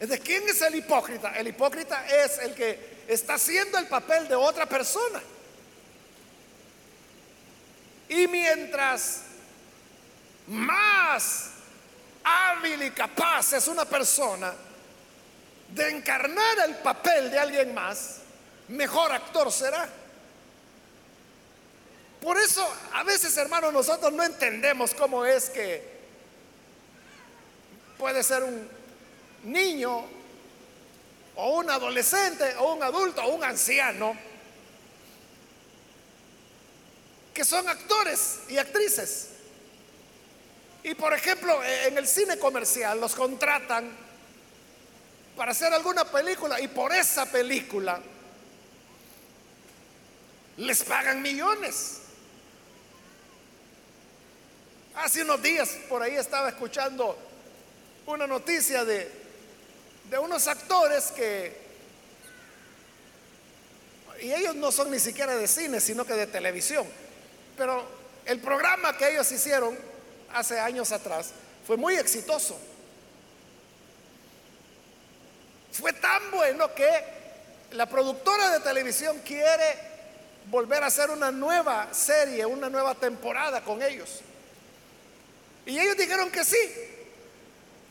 ¿De 0.00 0.18
quién 0.18 0.48
es 0.48 0.60
el 0.62 0.74
hipócrita? 0.74 1.34
El 1.36 1.48
hipócrita 1.48 2.06
es 2.06 2.38
el 2.38 2.54
que 2.54 3.04
está 3.08 3.34
haciendo 3.34 3.78
el 3.78 3.86
papel 3.86 4.28
de 4.28 4.34
otra 4.34 4.66
persona. 4.66 5.20
Y 8.08 8.26
mientras 8.26 9.22
más 10.46 11.50
hábil 12.22 12.82
y 12.82 12.90
capaz 12.90 13.52
es 13.54 13.66
una 13.66 13.84
persona 13.84 14.52
de 15.68 15.90
encarnar 15.90 16.58
el 16.66 16.76
papel 16.76 17.30
de 17.30 17.38
alguien 17.38 17.74
más, 17.74 18.18
mejor 18.68 19.12
actor 19.12 19.50
será. 19.50 19.88
Por 22.20 22.38
eso 22.38 22.66
a 22.92 23.02
veces, 23.04 23.36
hermanos, 23.36 23.72
nosotros 23.72 24.12
no 24.12 24.22
entendemos 24.22 24.94
cómo 24.94 25.24
es 25.24 25.50
que 25.50 25.93
puede 27.98 28.22
ser 28.22 28.42
un 28.42 28.68
niño 29.44 30.04
o 31.36 31.58
un 31.58 31.70
adolescente 31.70 32.54
o 32.58 32.74
un 32.74 32.82
adulto 32.82 33.22
o 33.22 33.34
un 33.34 33.44
anciano 33.44 34.16
que 37.32 37.44
son 37.44 37.68
actores 37.68 38.40
y 38.48 38.58
actrices. 38.58 39.30
Y 40.84 40.94
por 40.94 41.12
ejemplo, 41.12 41.62
e, 41.64 41.88
en 41.88 41.98
el 41.98 42.06
cine 42.06 42.38
comercial 42.38 43.00
los 43.00 43.14
contratan 43.14 43.90
para 45.36 45.50
hacer 45.50 45.72
alguna 45.72 46.04
película 46.04 46.60
y 46.60 46.68
por 46.68 46.94
esa 46.94 47.26
película 47.26 48.00
les 50.58 50.84
pagan 50.84 51.20
millones. 51.20 52.00
Hace 54.94 55.22
unos 55.22 55.42
días 55.42 55.70
por 55.88 56.02
ahí 56.02 56.14
estaba 56.14 56.50
escuchando 56.50 57.18
una 58.06 58.26
noticia 58.26 58.84
de, 58.84 59.10
de 60.10 60.18
unos 60.18 60.46
actores 60.46 61.10
que, 61.12 61.56
y 64.20 64.32
ellos 64.32 64.54
no 64.54 64.70
son 64.70 64.90
ni 64.90 64.98
siquiera 64.98 65.36
de 65.36 65.48
cine, 65.48 65.80
sino 65.80 66.04
que 66.04 66.14
de 66.14 66.26
televisión, 66.26 66.86
pero 67.56 67.84
el 68.26 68.40
programa 68.40 68.96
que 68.96 69.10
ellos 69.10 69.30
hicieron 69.32 69.76
hace 70.32 70.58
años 70.58 70.92
atrás 70.92 71.30
fue 71.66 71.76
muy 71.76 71.94
exitoso. 71.94 72.58
Fue 75.72 75.92
tan 75.92 76.30
bueno 76.30 76.72
que 76.74 76.88
la 77.72 77.86
productora 77.86 78.50
de 78.50 78.60
televisión 78.60 79.20
quiere 79.24 79.94
volver 80.50 80.82
a 80.82 80.86
hacer 80.86 81.10
una 81.10 81.30
nueva 81.30 81.92
serie, 81.92 82.46
una 82.46 82.68
nueva 82.68 82.94
temporada 82.94 83.62
con 83.62 83.82
ellos. 83.82 84.20
Y 85.66 85.78
ellos 85.78 85.96
dijeron 85.96 86.30
que 86.30 86.44
sí, 86.44 86.58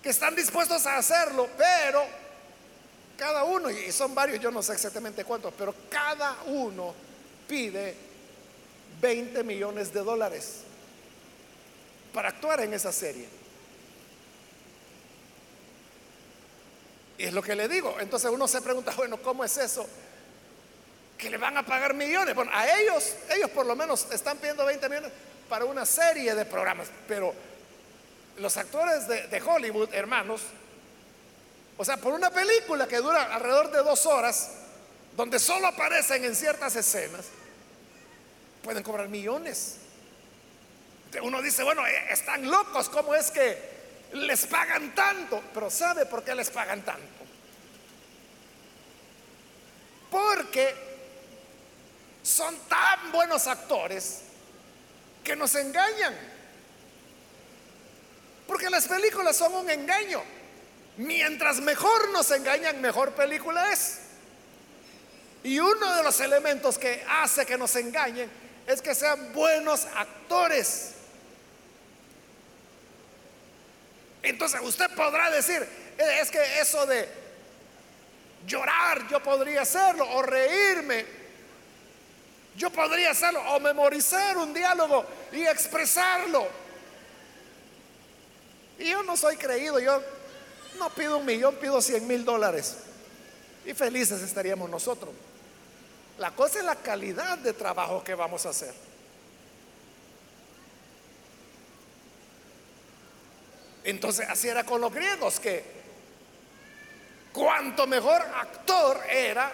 que 0.03 0.09
están 0.09 0.35
dispuestos 0.35 0.85
a 0.85 0.97
hacerlo, 0.97 1.49
pero 1.57 2.03
cada 3.17 3.45
uno, 3.45 3.71
y 3.71 3.89
son 3.93 4.13
varios, 4.13 4.41
yo 4.41 4.51
no 4.51 4.61
sé 4.61 4.73
exactamente 4.73 5.23
cuántos, 5.23 5.53
pero 5.57 5.73
cada 5.89 6.43
uno 6.47 6.93
pide 7.47 7.95
20 8.99 9.43
millones 9.45 9.93
de 9.93 10.01
dólares 10.01 10.63
para 12.13 12.29
actuar 12.29 12.59
en 12.61 12.73
esa 12.73 12.91
serie. 12.91 13.27
Y 17.17 17.23
es 17.23 17.33
lo 17.33 17.41
que 17.41 17.55
le 17.55 17.69
digo. 17.69 17.95
Entonces 17.99 18.29
uno 18.29 18.47
se 18.47 18.61
pregunta, 18.61 18.93
bueno, 18.97 19.21
¿cómo 19.21 19.45
es 19.45 19.55
eso? 19.55 19.87
Que 21.17 21.29
le 21.29 21.37
van 21.37 21.55
a 21.57 21.65
pagar 21.65 21.93
millones. 21.93 22.35
Bueno, 22.35 22.51
a 22.53 22.77
ellos, 22.77 23.15
ellos 23.33 23.49
por 23.51 23.65
lo 23.65 23.75
menos 23.75 24.07
están 24.11 24.37
pidiendo 24.37 24.65
20 24.65 24.89
millones 24.89 25.11
para 25.47 25.63
una 25.63 25.85
serie 25.85 26.35
de 26.35 26.45
programas, 26.45 26.89
pero 27.07 27.33
los 28.37 28.57
actores 28.57 29.07
de, 29.07 29.41
Hollywood, 29.41 29.93
hermanos, 29.93 30.41
o 31.77 31.85
sea, 31.85 31.97
por 31.97 32.13
una 32.13 32.29
película 32.29 32.87
que 32.87 32.97
dura 32.97 33.33
alrededor 33.33 33.71
de 33.71 33.79
dos 33.79 34.05
horas, 34.05 34.51
donde 35.15 35.39
solo 35.39 35.67
aparecen 35.67 36.23
en 36.25 36.35
ciertas 36.35 36.75
escenas, 36.75 37.25
pueden 38.63 38.83
cobrar 38.83 39.09
millones. 39.09 39.77
Uno 41.21 41.41
dice, 41.41 41.63
bueno, 41.63 41.85
eh, 41.85 42.07
están 42.09 42.49
locos, 42.49 42.89
¿cómo 42.89 43.13
es 43.13 43.29
que 43.29 43.73
les 44.13 44.45
pagan 44.47 44.95
tanto? 44.95 45.43
Pero 45.53 45.69
¿sabe 45.69 46.05
por 46.05 46.23
qué 46.23 46.33
les 46.33 46.49
pagan 46.49 46.81
tanto? 46.81 47.23
Porque 50.09 50.73
son 52.23 52.55
tan 52.67 53.11
buenos 53.11 53.45
actores 53.47 54.21
que 55.23 55.35
nos 55.35 55.53
engañan. 55.55 56.15
Porque 58.47 58.69
las 58.69 58.87
películas 58.87 59.35
son 59.35 59.53
un 59.53 59.69
engaño. 59.69 60.21
Mientras 60.97 61.59
mejor 61.59 62.11
nos 62.11 62.29
engañan, 62.31 62.81
mejor 62.81 63.13
película 63.13 63.71
es. 63.71 63.99
Y 65.43 65.59
uno 65.59 65.95
de 65.95 66.03
los 66.03 66.19
elementos 66.19 66.77
que 66.77 67.03
hace 67.07 67.45
que 67.45 67.57
nos 67.57 67.75
engañen 67.75 68.29
es 68.67 68.81
que 68.81 68.95
sean 68.95 69.33
buenos 69.33 69.85
actores. 69.95 70.93
Entonces 74.21 74.61
usted 74.63 74.89
podrá 74.95 75.29
decir, 75.29 75.61
eh, 75.97 76.19
es 76.21 76.31
que 76.31 76.59
eso 76.59 76.85
de 76.85 77.09
llorar 78.47 79.07
yo 79.09 79.21
podría 79.21 79.63
hacerlo, 79.63 80.09
o 80.11 80.21
reírme, 80.21 81.05
yo 82.55 82.69
podría 82.69 83.11
hacerlo, 83.11 83.41
o 83.53 83.59
memorizar 83.59 84.37
un 84.37 84.53
diálogo 84.53 85.05
y 85.33 85.45
expresarlo. 85.45 86.62
Y 88.79 88.89
yo 88.89 89.03
no 89.03 89.15
soy 89.15 89.37
creído, 89.37 89.79
yo 89.79 90.01
no 90.79 90.89
pido 90.89 91.17
un 91.17 91.25
millón, 91.25 91.55
pido 91.55 91.81
cien 91.81 92.07
mil 92.07 92.25
dólares. 92.25 92.77
Y 93.65 93.73
felices 93.73 94.21
estaríamos 94.21 94.69
nosotros. 94.69 95.11
La 96.17 96.31
cosa 96.31 96.59
es 96.59 96.65
la 96.65 96.75
calidad 96.75 97.37
de 97.37 97.53
trabajo 97.53 98.03
que 98.03 98.13
vamos 98.13 98.45
a 98.45 98.49
hacer. 98.49 98.73
Entonces 103.83 104.27
así 104.29 104.47
era 104.47 104.63
con 104.63 104.79
los 104.79 104.93
griegos, 104.93 105.39
que 105.39 105.63
cuanto 107.33 107.85
mejor 107.87 108.21
actor 108.21 109.01
era 109.09 109.51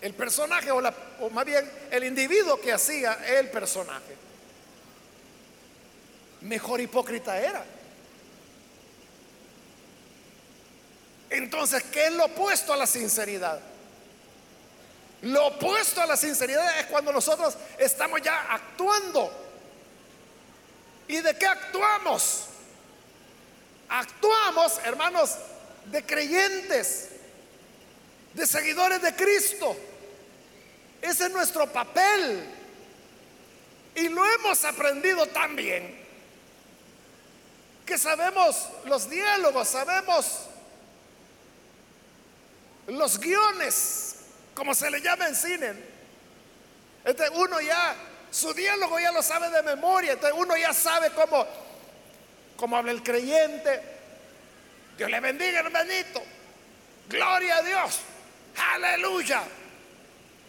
el 0.00 0.14
personaje, 0.14 0.70
o, 0.70 0.80
o 1.20 1.30
más 1.30 1.44
bien 1.44 1.70
el 1.90 2.04
individuo 2.04 2.58
que 2.60 2.72
hacía 2.72 3.14
el 3.38 3.50
personaje, 3.50 4.16
mejor 6.42 6.80
hipócrita 6.80 7.38
era. 7.38 7.64
Entonces, 11.30 11.84
¿qué 11.84 12.06
es 12.06 12.12
lo 12.12 12.24
opuesto 12.26 12.72
a 12.72 12.76
la 12.76 12.86
sinceridad? 12.86 13.60
Lo 15.22 15.46
opuesto 15.46 16.00
a 16.00 16.06
la 16.06 16.16
sinceridad 16.16 16.80
es 16.80 16.86
cuando 16.86 17.12
nosotros 17.12 17.54
estamos 17.78 18.20
ya 18.20 18.52
actuando. 18.52 19.30
¿Y 21.06 21.20
de 21.20 21.36
qué 21.36 21.46
actuamos? 21.46 22.46
Actuamos, 23.88 24.78
hermanos, 24.84 25.36
de 25.86 26.04
creyentes, 26.04 27.10
de 28.34 28.46
seguidores 28.46 29.00
de 29.02 29.14
Cristo. 29.14 29.76
Ese 31.02 31.26
es 31.26 31.30
nuestro 31.30 31.70
papel. 31.70 32.44
Y 33.94 34.08
lo 34.08 34.24
hemos 34.34 34.64
aprendido 34.64 35.26
tan 35.26 35.54
bien 35.54 36.00
que 37.84 37.98
sabemos 37.98 38.68
los 38.84 39.10
diálogos, 39.10 39.68
sabemos 39.68 40.49
los 42.98 43.18
guiones, 43.18 44.16
como 44.54 44.74
se 44.74 44.90
le 44.90 45.00
llama 45.00 45.28
en 45.28 45.34
cine. 45.34 45.74
Entonces 47.04 47.36
uno 47.36 47.60
ya, 47.60 47.96
su 48.30 48.52
diálogo 48.52 48.98
ya 48.98 49.12
lo 49.12 49.22
sabe 49.22 49.50
de 49.50 49.62
memoria, 49.62 50.12
entonces 50.12 50.38
uno 50.38 50.56
ya 50.56 50.72
sabe 50.72 51.10
cómo, 51.10 51.46
cómo 52.56 52.76
habla 52.76 52.92
el 52.92 53.02
creyente. 53.02 53.80
Dios 54.96 55.10
le 55.10 55.20
bendiga, 55.20 55.60
hermanito. 55.60 56.22
Gloria 57.08 57.56
a 57.56 57.62
Dios. 57.62 58.00
Aleluya. 58.74 59.42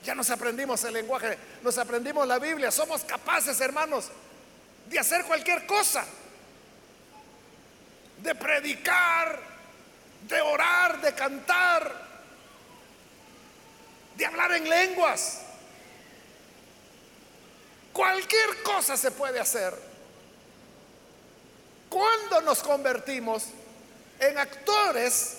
Ya 0.04 0.16
nos 0.16 0.30
aprendimos 0.30 0.84
el 0.84 0.94
lenguaje, 0.94 1.38
nos 1.62 1.78
aprendimos 1.78 2.28
la 2.28 2.40
Biblia. 2.40 2.72
Somos 2.72 3.04
capaces, 3.04 3.60
hermanos, 3.62 4.10
de 4.88 5.00
hacer 5.00 5.24
cualquier 5.26 5.66
cosa. 5.66 6.06
De 8.18 8.36
predicar, 8.36 9.40
de 10.28 10.42
orar, 10.42 11.02
de 11.02 11.14
cantar, 11.14 12.11
de 14.22 14.28
hablar 14.28 14.52
en 14.52 14.70
lenguas. 14.70 15.40
Cualquier 17.92 18.62
cosa 18.62 18.96
se 18.96 19.10
puede 19.10 19.40
hacer. 19.40 19.74
Cuando 21.90 22.42
nos 22.42 22.62
convertimos 22.62 23.46
en 24.20 24.38
actores 24.38 25.38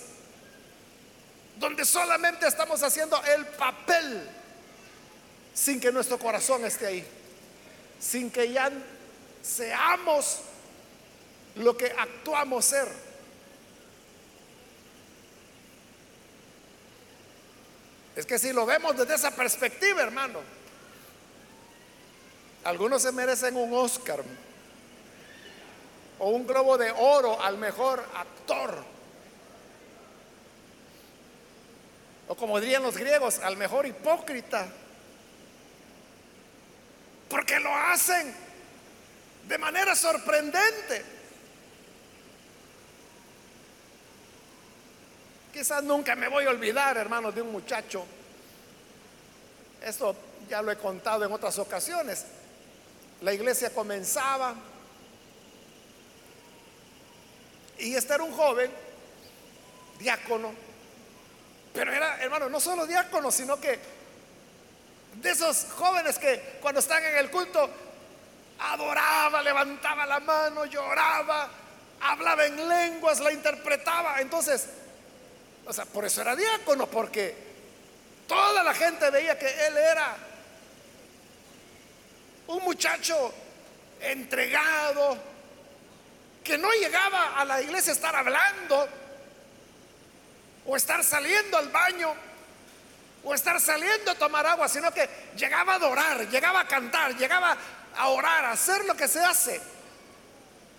donde 1.55 1.85
solamente 1.85 2.45
estamos 2.45 2.83
haciendo 2.83 3.23
el 3.23 3.45
papel 3.45 4.29
sin 5.53 5.79
que 5.79 5.89
nuestro 5.91 6.19
corazón 6.19 6.65
esté 6.65 6.87
ahí, 6.87 7.07
sin 8.01 8.29
que 8.29 8.51
ya 8.51 8.69
seamos 9.41 10.39
lo 11.55 11.77
que 11.77 11.85
actuamos 11.85 12.65
ser. 12.65 12.89
Es 18.15 18.25
que 18.25 18.37
si 18.37 18.53
lo 18.53 18.65
vemos 18.65 18.95
desde 18.95 19.15
esa 19.15 19.31
perspectiva, 19.31 20.01
hermano, 20.03 20.39
algunos 22.63 23.01
se 23.01 23.11
merecen 23.11 23.55
un 23.55 23.73
Oscar 23.73 24.23
o 26.19 26.29
un 26.29 26.45
globo 26.45 26.77
de 26.77 26.91
oro 26.91 27.41
al 27.41 27.57
mejor 27.57 28.05
actor. 28.15 28.83
O 32.27 32.35
como 32.35 32.59
dirían 32.59 32.83
los 32.83 32.97
griegos, 32.97 33.39
al 33.39 33.57
mejor 33.57 33.85
hipócrita. 33.85 34.67
Porque 37.29 37.59
lo 37.59 37.75
hacen 37.75 38.33
de 39.47 39.57
manera 39.57 39.95
sorprendente. 39.95 41.22
Quizás 45.53 45.83
nunca 45.83 46.15
me 46.15 46.27
voy 46.27 46.45
a 46.45 46.49
olvidar, 46.49 46.97
hermanos, 46.97 47.35
de 47.35 47.43
un 47.43 47.51
muchacho. 47.51 48.03
Esto 49.83 50.15
ya 50.49 50.63
lo 50.63 50.71
he 50.71 50.77
contado 50.77 51.23
en 51.23 51.31
otras 51.31 51.59
ocasiones. 51.59 52.25
La 53.21 53.33
iglesia 53.33 53.71
comenzaba 53.71 54.55
y 57.77 57.95
este 57.95 58.13
era 58.13 58.23
un 58.23 58.33
joven, 58.33 58.71
diácono, 59.99 60.53
pero 61.73 61.93
era, 61.93 62.21
hermano, 62.21 62.49
no 62.49 62.59
solo 62.59 62.87
diácono, 62.87 63.31
sino 63.31 63.59
que 63.59 63.79
de 65.21 65.29
esos 65.29 65.67
jóvenes 65.75 66.17
que 66.17 66.57
cuando 66.61 66.79
están 66.79 67.03
en 67.03 67.17
el 67.17 67.29
culto 67.29 67.69
adoraba, 68.59 69.41
levantaba 69.43 70.05
la 70.05 70.19
mano, 70.19 70.65
lloraba, 70.65 71.49
hablaba 72.01 72.45
en 72.45 72.67
lenguas, 72.67 73.19
la 73.19 73.31
interpretaba. 73.31 74.19
Entonces, 74.19 74.67
o 75.65 75.73
sea, 75.73 75.85
por 75.85 76.05
eso 76.05 76.21
era 76.21 76.35
diácono, 76.35 76.87
porque 76.87 77.35
toda 78.27 78.63
la 78.63 78.73
gente 78.73 79.09
veía 79.09 79.37
que 79.37 79.47
él 79.67 79.77
era 79.77 80.15
un 82.47 82.63
muchacho 82.63 83.33
entregado, 84.01 85.17
que 86.43 86.57
no 86.57 86.69
llegaba 86.73 87.39
a 87.39 87.45
la 87.45 87.61
iglesia 87.61 87.93
a 87.93 87.95
estar 87.95 88.15
hablando, 88.15 88.89
o 90.65 90.75
estar 90.75 91.03
saliendo 91.03 91.57
al 91.57 91.69
baño, 91.69 92.13
o 93.23 93.33
estar 93.33 93.59
saliendo 93.61 94.11
a 94.11 94.15
tomar 94.15 94.45
agua, 94.45 94.67
sino 94.67 94.93
que 94.93 95.09
llegaba 95.37 95.73
a 95.73 95.75
adorar, 95.77 96.27
llegaba 96.27 96.61
a 96.61 96.67
cantar, 96.67 97.15
llegaba 97.15 97.57
a 97.95 98.07
orar, 98.09 98.45
a 98.45 98.51
hacer 98.51 98.83
lo 98.85 98.95
que 98.95 99.07
se 99.07 99.23
hace. 99.23 99.61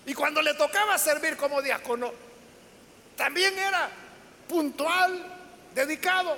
Y 0.05 0.13
cuando 0.13 0.43
le 0.43 0.53
tocaba 0.53 0.97
servir 0.99 1.35
como 1.35 1.61
diácono, 1.63 2.13
también 3.17 3.57
era 3.57 3.89
puntual, 4.47 5.23
dedicado. 5.73 6.37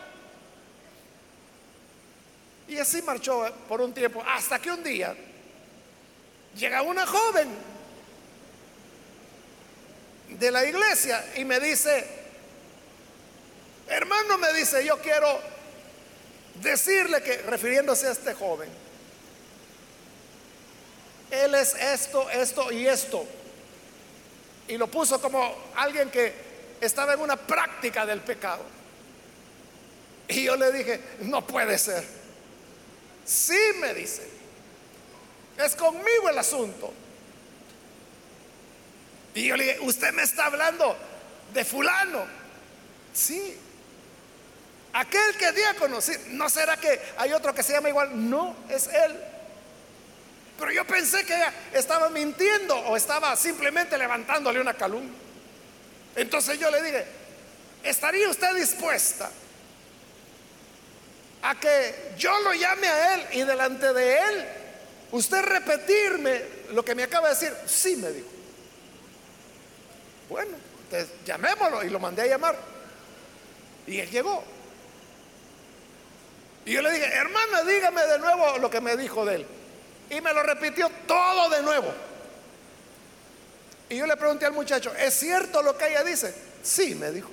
Y 2.68 2.78
así 2.78 3.02
marchó 3.02 3.46
por 3.68 3.82
un 3.82 3.94
tiempo, 3.94 4.24
hasta 4.26 4.60
que 4.60 4.72
un 4.72 4.84
día 4.84 5.16
llega 6.56 6.82
una 6.82 7.06
joven 7.06 7.48
de 10.30 10.52
la 10.52 10.66
iglesia 10.66 11.24
y 11.38 11.46
me 11.46 11.60
dice, 11.60 12.06
hermano, 13.88 14.38
me 14.38 14.52
dice, 14.54 14.84
yo 14.86 14.98
quiero 15.00 15.40
decirle 16.56 17.22
que, 17.22 17.38
refiriéndose 17.44 18.08
a 18.08 18.12
este 18.12 18.34
joven, 18.34 18.70
él 21.32 21.56
es 21.56 21.74
esto, 21.76 22.30
esto 22.30 22.72
y 22.72 22.88
esto. 22.88 23.26
Y 24.68 24.78
lo 24.78 24.88
puso 24.88 25.22
como 25.22 25.56
alguien 25.76 26.10
que 26.10 26.47
estaba 26.82 27.14
en 27.14 27.22
una 27.22 27.36
práctica 27.36 28.06
del 28.06 28.22
pecado. 28.22 28.64
Y 30.28 30.44
yo 30.44 30.56
le 30.56 30.72
dije, 30.72 31.02
no 31.22 31.46
puede 31.46 31.78
ser. 31.78 32.04
Sí, 33.26 33.60
me 33.80 33.94
dice. 33.94 34.28
Es 35.58 35.76
conmigo 35.76 36.30
el 36.30 36.38
asunto. 36.38 36.94
Y 39.34 39.48
yo 39.48 39.56
le 39.56 39.64
dije, 39.66 39.80
usted 39.82 40.14
me 40.14 40.24
está 40.24 40.48
hablando 40.48 40.96
de 41.54 41.64
fulano. 41.64 42.26
Sí. 43.14 43.58
Aquel 44.94 45.38
que 45.38 45.52
día 45.52 45.76
conocí, 45.76 46.12
¿no 46.30 46.50
será 46.50 46.78
que 46.78 47.00
hay 47.18 47.34
otro 47.34 47.54
que 47.54 47.64
se 47.64 47.74
llama 47.74 47.90
igual? 47.90 48.30
No, 48.30 48.56
es 48.70 48.88
él. 48.88 49.16
Pero 50.60 50.72
yo 50.72 50.86
pensé 50.86 51.24
que 51.26 51.40
estaba 51.74 52.10
mintiendo 52.10 52.76
o 52.76 52.98
estaba 52.98 53.36
simplemente 53.36 53.98
levantándole 53.98 54.60
una 54.60 54.74
calumnia. 54.74 55.27
Entonces 56.18 56.60
yo 56.60 56.72
le 56.72 56.82
dije, 56.82 57.06
¿estaría 57.84 58.28
usted 58.28 58.56
dispuesta 58.56 59.30
a 61.44 61.60
que 61.60 62.14
yo 62.18 62.38
lo 62.40 62.54
llame 62.54 62.88
a 62.88 63.14
él 63.14 63.28
y 63.34 63.42
delante 63.44 63.94
de 63.94 64.18
él 64.18 64.46
usted 65.12 65.44
repetirme 65.44 66.42
lo 66.72 66.84
que 66.84 66.96
me 66.96 67.04
acaba 67.04 67.30
de 67.30 67.36
decir? 67.36 67.54
Sí, 67.68 67.96
me 67.98 68.10
dijo. 68.10 68.28
Bueno, 70.28 70.58
entonces 70.86 71.10
llamémoslo 71.24 71.84
y 71.84 71.90
lo 71.92 72.00
mandé 72.00 72.24
a 72.24 72.26
llamar. 72.26 72.58
Y 73.86 74.00
él 74.00 74.10
llegó. 74.10 74.44
Y 76.66 76.74
yo 76.74 76.82
le 76.82 76.92
dije, 76.94 77.06
hermana, 77.06 77.62
dígame 77.62 78.02
de 78.08 78.18
nuevo 78.18 78.58
lo 78.58 78.72
que 78.72 78.82
me 78.82 78.98
dijo 78.98 79.24
de 79.24 79.36
él. 79.36 79.46
Y 80.10 80.20
me 80.20 80.34
lo 80.34 80.42
repitió 80.42 80.90
todo 81.06 81.48
de 81.52 81.62
nuevo. 81.62 81.94
Y 83.90 83.98
yo 83.98 84.06
le 84.06 84.18
pregunté 84.18 84.46
al 84.46 84.54
muchacho, 84.54 84.94
¿es 84.96 85.14
cierto 85.14 85.62
lo 85.62 85.78
que 85.78 85.88
ella 85.88 86.04
dice? 86.04 86.34
Sí, 86.62 86.96
me 86.96 87.12
dijo. 87.12 87.32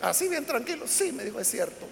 Así 0.00 0.28
bien 0.28 0.44
tranquilo, 0.44 0.86
sí, 0.86 1.12
me 1.12 1.24
dijo, 1.24 1.38
es 1.38 1.48
cierto. 1.48 1.86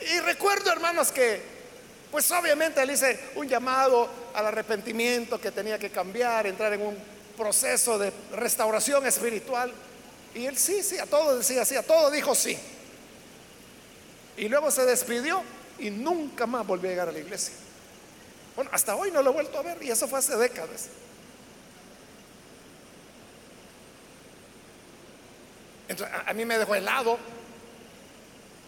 Y 0.00 0.20
recuerdo, 0.20 0.72
hermanos, 0.72 1.12
que, 1.12 1.42
pues 2.10 2.30
obviamente 2.30 2.82
él 2.82 2.90
hice 2.90 3.18
un 3.34 3.48
llamado 3.48 4.08
al 4.34 4.46
arrepentimiento 4.46 5.40
que 5.40 5.50
tenía 5.50 5.78
que 5.78 5.90
cambiar, 5.90 6.46
entrar 6.46 6.72
en 6.72 6.82
un 6.82 6.96
proceso 7.36 7.98
de 7.98 8.12
restauración 8.32 9.06
espiritual. 9.06 9.72
Y 10.34 10.46
él 10.46 10.56
sí, 10.56 10.82
sí, 10.82 10.98
a 10.98 11.06
todo 11.06 11.36
decía 11.36 11.64
sí, 11.64 11.76
a 11.76 11.82
todo 11.82 12.10
dijo 12.10 12.34
sí. 12.34 12.56
Y 14.36 14.48
luego 14.48 14.70
se 14.70 14.84
despidió 14.84 15.42
y 15.78 15.90
nunca 15.90 16.46
más 16.46 16.66
volvió 16.66 16.88
a 16.88 16.92
llegar 16.92 17.08
a 17.08 17.12
la 17.12 17.18
iglesia. 17.18 17.54
Bueno, 18.54 18.70
hasta 18.72 18.94
hoy 18.94 19.10
no 19.10 19.22
lo 19.22 19.30
he 19.30 19.32
vuelto 19.32 19.58
a 19.58 19.62
ver 19.62 19.82
y 19.82 19.90
eso 19.90 20.06
fue 20.06 20.18
hace 20.18 20.36
décadas. 20.36 20.88
Entonces, 25.88 26.16
a, 26.26 26.32
mí 26.32 26.44
me 26.44 26.58
dejó 26.58 26.74
helado. 26.74 27.18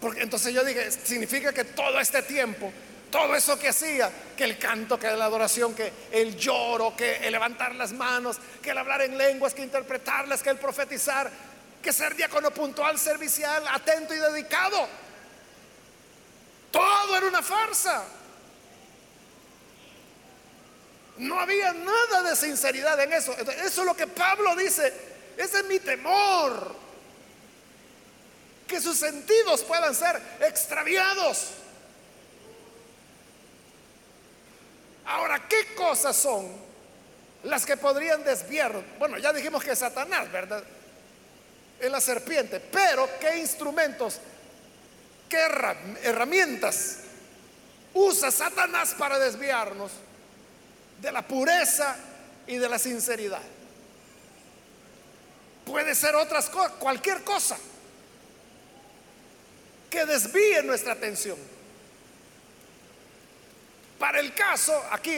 Porque 0.00 0.22
entonces 0.22 0.52
yo 0.52 0.64
dije, 0.64 0.90
significa 0.90 1.52
que 1.52 1.64
todo 1.64 1.98
este 1.98 2.22
tiempo, 2.22 2.70
todo 3.10 3.34
eso 3.34 3.58
que 3.58 3.68
hacía, 3.68 4.10
que 4.36 4.44
el 4.44 4.58
canto, 4.58 4.98
que 4.98 5.10
la 5.10 5.24
adoración, 5.24 5.74
que 5.74 5.90
el 6.12 6.36
lloro, 6.36 6.94
que 6.94 7.16
el 7.18 7.32
levantar 7.32 7.74
las 7.74 7.92
manos, 7.92 8.38
que 8.62 8.70
el 8.70 8.78
hablar 8.78 9.00
en 9.02 9.16
lenguas, 9.16 9.54
que 9.54 9.62
interpretarlas, 9.62 10.42
que 10.42 10.50
el 10.50 10.58
profetizar, 10.58 11.30
que 11.82 11.92
ser 11.92 12.14
diácono 12.16 12.50
puntual, 12.50 12.98
servicial, 12.98 13.64
atento 13.68 14.14
y 14.14 14.18
dedicado 14.18 15.03
todo 16.74 17.16
era 17.16 17.26
una 17.28 17.40
farsa. 17.40 18.04
No 21.18 21.38
había 21.38 21.72
nada 21.72 22.22
de 22.22 22.34
sinceridad 22.34 23.00
en 23.00 23.12
eso. 23.12 23.32
Eso 23.38 23.80
es 23.80 23.86
lo 23.86 23.94
que 23.94 24.08
Pablo 24.08 24.56
dice. 24.56 24.92
Ese 25.36 25.60
es 25.60 25.64
mi 25.66 25.78
temor. 25.78 26.74
Que 28.66 28.80
sus 28.80 28.98
sentidos 28.98 29.62
puedan 29.62 29.94
ser 29.94 30.20
extraviados. 30.40 31.50
Ahora, 35.06 35.46
¿qué 35.48 35.76
cosas 35.76 36.16
son 36.16 36.50
las 37.44 37.64
que 37.64 37.76
podrían 37.76 38.24
desviar? 38.24 38.82
Bueno, 38.98 39.18
ya 39.18 39.32
dijimos 39.32 39.62
que 39.62 39.76
Satanás, 39.76 40.32
¿verdad? 40.32 40.64
Es 41.78 41.90
la 41.90 42.00
serpiente. 42.00 42.58
Pero, 42.58 43.08
¿qué 43.20 43.38
instrumentos 43.38 44.18
¿Qué 45.28 45.38
herramientas 46.02 46.98
usa 47.92 48.30
Satanás 48.30 48.94
para 48.98 49.18
desviarnos 49.18 49.92
de 51.00 51.12
la 51.12 51.26
pureza 51.26 51.96
y 52.46 52.56
de 52.56 52.68
la 52.68 52.78
sinceridad? 52.78 53.42
Puede 55.64 55.94
ser 55.94 56.14
otras 56.14 56.50
cosas, 56.50 56.72
cualquier 56.78 57.22
cosa 57.24 57.56
que 59.88 60.04
desvíe 60.04 60.62
nuestra 60.62 60.92
atención. 60.92 61.38
Para 63.98 64.20
el 64.20 64.34
caso, 64.34 64.78
aquí, 64.90 65.16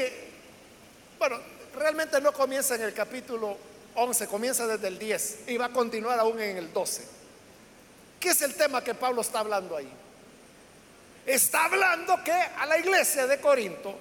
bueno, 1.18 1.40
realmente 1.74 2.20
no 2.20 2.32
comienza 2.32 2.74
en 2.74 2.82
el 2.82 2.92
capítulo 2.94 3.56
11, 3.94 4.28
comienza 4.28 4.66
desde 4.66 4.88
el 4.88 4.98
10 4.98 5.38
y 5.48 5.56
va 5.56 5.66
a 5.66 5.72
continuar 5.72 6.18
aún 6.20 6.40
en 6.40 6.58
el 6.58 6.72
12. 6.72 7.15
¿Qué 8.20 8.30
es 8.30 8.42
el 8.42 8.54
tema 8.54 8.82
que 8.82 8.94
Pablo 8.94 9.20
está 9.20 9.40
hablando 9.40 9.76
ahí? 9.76 9.90
Está 11.24 11.64
hablando 11.64 12.22
que 12.22 12.32
a 12.32 12.66
la 12.66 12.78
iglesia 12.78 13.26
de 13.26 13.40
Corinto 13.40 13.98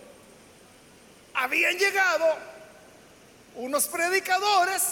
habían 1.34 1.78
llegado 1.78 2.25
unos 3.56 3.88
predicadores 3.88 4.84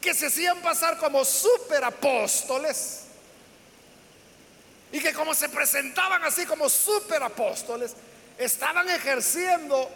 que 0.00 0.14
se 0.14 0.26
hacían 0.26 0.60
pasar 0.60 0.98
como 0.98 1.24
superapóstoles 1.24 3.04
y 4.92 5.00
que 5.00 5.12
como 5.12 5.34
se 5.34 5.48
presentaban 5.48 6.22
así 6.24 6.46
como 6.46 6.68
superapóstoles, 6.68 7.94
estaban 8.38 8.88
ejerciendo 8.88 9.90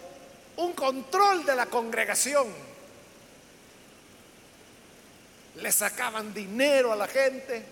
un 0.57 0.73
control 0.73 1.45
de 1.45 1.55
la 1.55 1.67
congregación 1.67 2.70
le 5.55 5.71
sacaban 5.71 6.33
dinero 6.33 6.93
a 6.93 6.95
la 6.95 7.07
gente, 7.07 7.63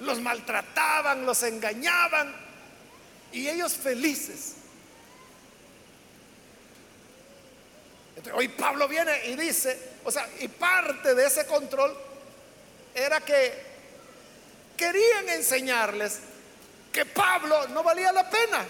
los 0.00 0.20
maltrataban, 0.20 1.26
los 1.26 1.42
engañaban 1.42 2.34
y 3.32 3.48
ellos 3.48 3.74
felices. 3.74 4.54
hoy 8.34 8.48
Pablo 8.48 8.88
viene 8.88 9.26
y 9.26 9.36
dice, 9.36 9.78
o 10.04 10.10
sea, 10.10 10.28
y 10.40 10.48
parte 10.48 11.14
de 11.14 11.26
ese 11.26 11.46
control 11.46 11.96
era 12.94 13.20
que 13.20 13.52
querían 14.76 15.28
enseñarles 15.30 16.20
que 16.92 17.04
Pablo 17.06 17.68
no 17.68 17.82
valía 17.82 18.12
la 18.12 18.28
pena, 18.28 18.64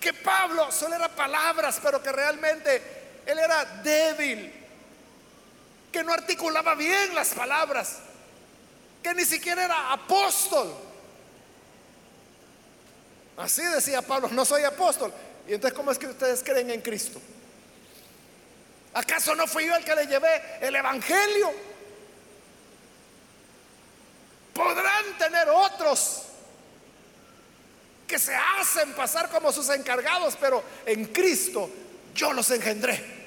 que 0.00 0.12
Pablo 0.12 0.70
solo 0.70 0.94
era 0.94 1.08
palabras, 1.08 1.80
pero 1.82 2.02
que 2.02 2.12
realmente 2.12 2.82
él 3.26 3.38
era 3.38 3.64
débil, 3.82 4.52
que 5.92 6.04
no 6.04 6.12
articulaba 6.12 6.74
bien 6.74 7.14
las 7.14 7.30
palabras, 7.34 7.98
que 9.02 9.14
ni 9.14 9.24
siquiera 9.24 9.64
era 9.64 9.92
apóstol. 9.92 10.74
Así 13.36 13.62
decía 13.62 14.02
Pablo, 14.02 14.28
no 14.32 14.44
soy 14.44 14.64
apóstol. 14.64 15.12
Y 15.46 15.54
entonces, 15.54 15.76
¿cómo 15.76 15.90
es 15.90 15.98
que 15.98 16.08
ustedes 16.08 16.42
creen 16.42 16.70
en 16.70 16.80
Cristo? 16.80 17.20
¿Acaso 18.94 19.34
no 19.34 19.46
fui 19.46 19.66
yo 19.66 19.76
el 19.76 19.84
que 19.84 19.94
le 19.94 20.06
llevé 20.06 20.58
el 20.60 20.74
Evangelio? 20.74 21.52
Podrán 24.52 25.16
tener 25.18 25.48
otros 25.48 26.24
que 28.06 28.18
se 28.18 28.34
hacen 28.34 28.92
pasar 28.94 29.30
como 29.30 29.52
sus 29.52 29.68
encargados, 29.68 30.36
pero 30.40 30.64
en 30.84 31.04
Cristo 31.06 31.70
yo 32.14 32.32
los 32.32 32.50
engendré. 32.50 33.17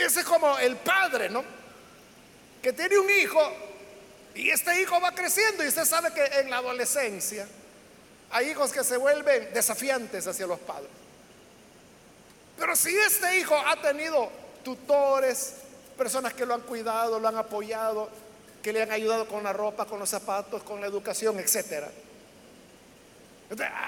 Ese 0.00 0.20
es 0.20 0.26
como 0.26 0.58
el 0.58 0.76
padre, 0.76 1.28
¿no? 1.28 1.44
Que 2.62 2.72
tiene 2.72 2.98
un 2.98 3.10
hijo 3.10 3.40
y 4.34 4.50
este 4.50 4.80
hijo 4.80 5.00
va 5.00 5.12
creciendo 5.12 5.64
y 5.64 5.68
usted 5.68 5.84
sabe 5.84 6.12
que 6.12 6.24
en 6.40 6.50
la 6.50 6.58
adolescencia 6.58 7.46
Hay 8.32 8.50
hijos 8.50 8.70
que 8.72 8.84
se 8.84 8.96
vuelven 8.96 9.52
desafiantes 9.52 10.26
hacia 10.26 10.46
los 10.46 10.60
padres. 10.60 10.88
Pero 12.56 12.76
si 12.76 12.96
este 12.96 13.38
hijo 13.38 13.56
ha 13.56 13.80
tenido 13.82 14.30
tutores, 14.62 15.54
personas 15.98 16.32
que 16.34 16.46
lo 16.46 16.54
han 16.54 16.60
cuidado, 16.60 17.18
lo 17.18 17.26
han 17.26 17.36
apoyado, 17.36 18.08
que 18.62 18.72
le 18.72 18.82
han 18.82 18.92
ayudado 18.92 19.26
con 19.26 19.42
la 19.42 19.52
ropa, 19.52 19.84
con 19.84 19.98
los 19.98 20.08
zapatos, 20.08 20.62
con 20.62 20.80
la 20.80 20.86
educación, 20.86 21.40
etc. 21.40 21.86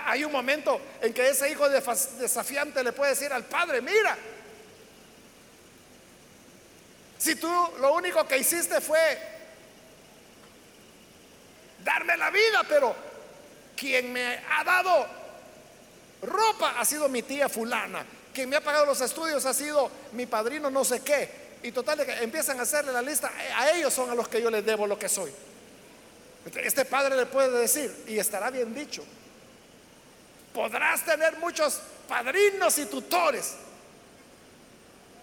hay 0.07 0.25
un 0.25 0.33
momento 0.33 0.81
en 1.01 1.15
que 1.15 1.29
ese 1.29 1.49
hijo 1.51 1.69
desafiante 1.69 2.83
le 2.83 2.93
puede 2.93 3.11
decir 3.11 3.33
al 3.33 3.45
padre, 3.45 3.81
mira, 3.81 4.19
si 7.23 7.37
tú 7.37 7.49
lo 7.79 7.95
único 7.95 8.27
que 8.27 8.37
hiciste 8.37 8.81
fue 8.81 8.99
darme 11.85 12.17
la 12.17 12.31
vida, 12.31 12.65
pero 12.69 12.97
quien 13.77 14.13
me 14.13 14.41
ha 14.51 14.65
dado 14.65 15.07
ropa 16.23 16.81
ha 16.81 16.85
sido 16.85 17.09
mi 17.09 17.23
tía 17.23 17.49
fulana, 17.49 18.05
quien 18.35 18.49
me 18.49 18.57
ha 18.57 18.61
pagado 18.61 18.87
los 18.87 19.01
estudios 19.01 19.47
ha 19.47 19.55
sido 19.55 19.89
mi 20.13 20.27
padrino 20.27 20.69
no 20.69 20.85
sé 20.85 21.01
qué. 21.03 21.43
Y 21.63 21.71
total 21.71 21.99
de 21.99 22.07
que 22.07 22.13
empiezan 22.25 22.59
a 22.59 22.63
hacerle 22.63 22.91
la 22.91 23.03
lista, 23.03 23.31
a 23.55 23.71
ellos 23.71 23.95
son 23.95 24.11
a 24.11 24.17
los 24.17 24.27
que 24.27 24.43
yo 24.43 24.51
les 24.51 24.67
debo 24.67 24.85
lo 24.89 24.99
que 24.99 25.09
soy. 25.09 25.33
Este 26.57 26.85
padre 26.85 27.15
le 27.15 27.27
puede 27.27 27.57
decir, 27.57 28.05
y 28.09 28.19
estará 28.19 28.51
bien 28.51 28.75
dicho, 28.75 29.05
podrás 30.53 31.05
tener 31.05 31.37
muchos 31.37 31.79
padrinos 32.09 32.77
y 32.79 32.87
tutores, 32.87 33.55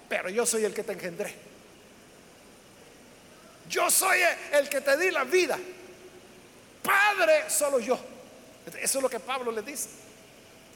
pero 0.07 0.29
yo 0.29 0.45
soy 0.45 0.63
el 0.63 0.73
que 0.73 0.83
te 0.83 0.93
engendré. 0.93 1.48
Yo 3.69 3.89
soy 3.91 4.19
el 4.51 4.67
que 4.67 4.81
te 4.81 4.97
di 4.97 5.11
la 5.11 5.23
vida. 5.23 5.57
Padre, 6.81 7.49
solo 7.49 7.79
yo. 7.79 7.99
Eso 8.65 8.97
es 8.97 9.01
lo 9.01 9.09
que 9.09 9.19
Pablo 9.19 9.51
le 9.51 9.61
dice. 9.61 9.89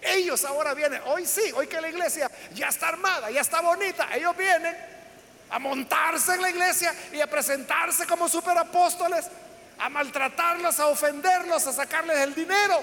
Ellos 0.02 0.46
ahora 0.46 0.74
vienen, 0.74 1.02
hoy 1.06 1.26
sí, 1.26 1.52
hoy 1.56 1.66
que 1.66 1.82
la 1.82 1.90
iglesia 1.90 2.30
ya 2.54 2.68
está 2.68 2.90
armada, 2.90 3.32
ya 3.32 3.42
está 3.42 3.62
bonita, 3.62 4.10
ellos 4.14 4.36
vienen 4.36 4.76
a 5.50 5.60
montarse 5.60 6.34
en 6.34 6.42
la 6.42 6.50
iglesia 6.50 6.94
y 7.14 7.22
a 7.22 7.28
presentarse 7.28 8.06
como 8.06 8.28
superapóstoles, 8.28 9.28
a 9.78 9.90
maltratarlos, 9.90 10.80
a 10.80 10.88
ofenderlos, 10.88 11.66
a 11.68 11.74
sacarles 11.74 12.18
el 12.18 12.36
dinero 12.36 12.82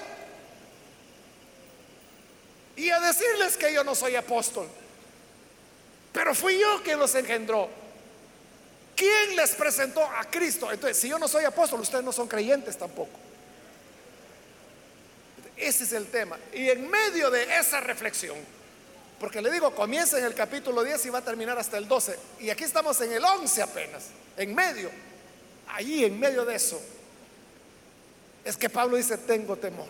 y 2.75 2.89
a 2.89 2.99
decirles 2.99 3.55
que 3.55 3.71
yo 3.71 3.83
no 3.83 3.93
soy 3.93 4.15
apóstol. 4.15 4.67
Pero 6.11 6.33
fui 6.33 6.59
yo 6.59 6.81
quien 6.83 6.97
los 6.97 7.13
engendró. 7.13 7.80
¿Quién 9.01 9.35
les 9.35 9.55
presentó 9.55 10.03
a 10.03 10.23
Cristo? 10.25 10.71
Entonces, 10.71 10.95
si 10.95 11.09
yo 11.09 11.17
no 11.17 11.27
soy 11.27 11.43
apóstol, 11.43 11.79
ustedes 11.79 12.03
no 12.03 12.11
son 12.11 12.27
creyentes 12.27 12.77
tampoco. 12.77 13.09
Ese 15.57 15.85
es 15.85 15.93
el 15.93 16.05
tema. 16.05 16.37
Y 16.53 16.69
en 16.69 16.87
medio 16.87 17.31
de 17.31 17.45
esa 17.57 17.79
reflexión, 17.79 18.37
porque 19.19 19.41
le 19.41 19.49
digo, 19.49 19.73
comienza 19.73 20.19
en 20.19 20.25
el 20.25 20.35
capítulo 20.35 20.83
10 20.83 21.03
y 21.07 21.09
va 21.09 21.17
a 21.17 21.23
terminar 21.23 21.57
hasta 21.57 21.79
el 21.79 21.87
12. 21.87 22.15
Y 22.41 22.51
aquí 22.51 22.63
estamos 22.63 23.01
en 23.01 23.13
el 23.13 23.25
11 23.25 23.63
apenas, 23.63 24.03
en 24.37 24.53
medio. 24.53 24.91
Allí, 25.69 26.05
en 26.05 26.19
medio 26.19 26.45
de 26.45 26.53
eso, 26.53 26.79
es 28.45 28.55
que 28.55 28.69
Pablo 28.69 28.97
dice, 28.97 29.17
tengo 29.17 29.57
temor. 29.57 29.89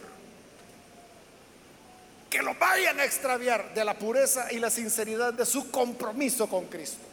Que 2.30 2.42
lo 2.42 2.56
vayan 2.56 2.98
a 3.02 3.04
extraviar 3.04 3.74
de 3.74 3.84
la 3.84 4.00
pureza 4.00 4.54
y 4.54 4.60
la 4.60 4.70
sinceridad 4.70 5.34
de 5.34 5.46
su 5.46 5.70
compromiso 5.70 6.48
con 6.48 6.68
Cristo. 6.68 7.11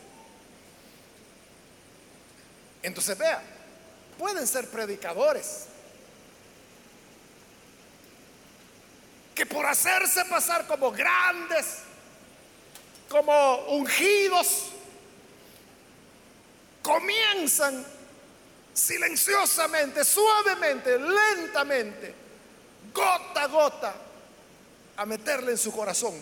Entonces 2.83 3.17
vea, 3.19 3.43
pueden 4.19 4.47
ser 4.47 4.69
predicadores, 4.69 5.67
que 9.35 9.47
por 9.47 9.65
hacerse 9.67 10.25
pasar 10.25 10.67
como 10.67 10.91
grandes, 10.91 11.79
como 13.09 13.57
ungidos, 13.69 14.67
comienzan 16.83 17.85
silenciosamente, 18.75 20.05
suavemente, 20.05 20.99
lentamente, 20.99 22.15
gota 22.93 23.43
a 23.43 23.47
gota, 23.47 23.95
a 24.97 25.07
meterle 25.07 25.53
en 25.53 25.59
su 25.59 25.73
corazón 25.73 26.15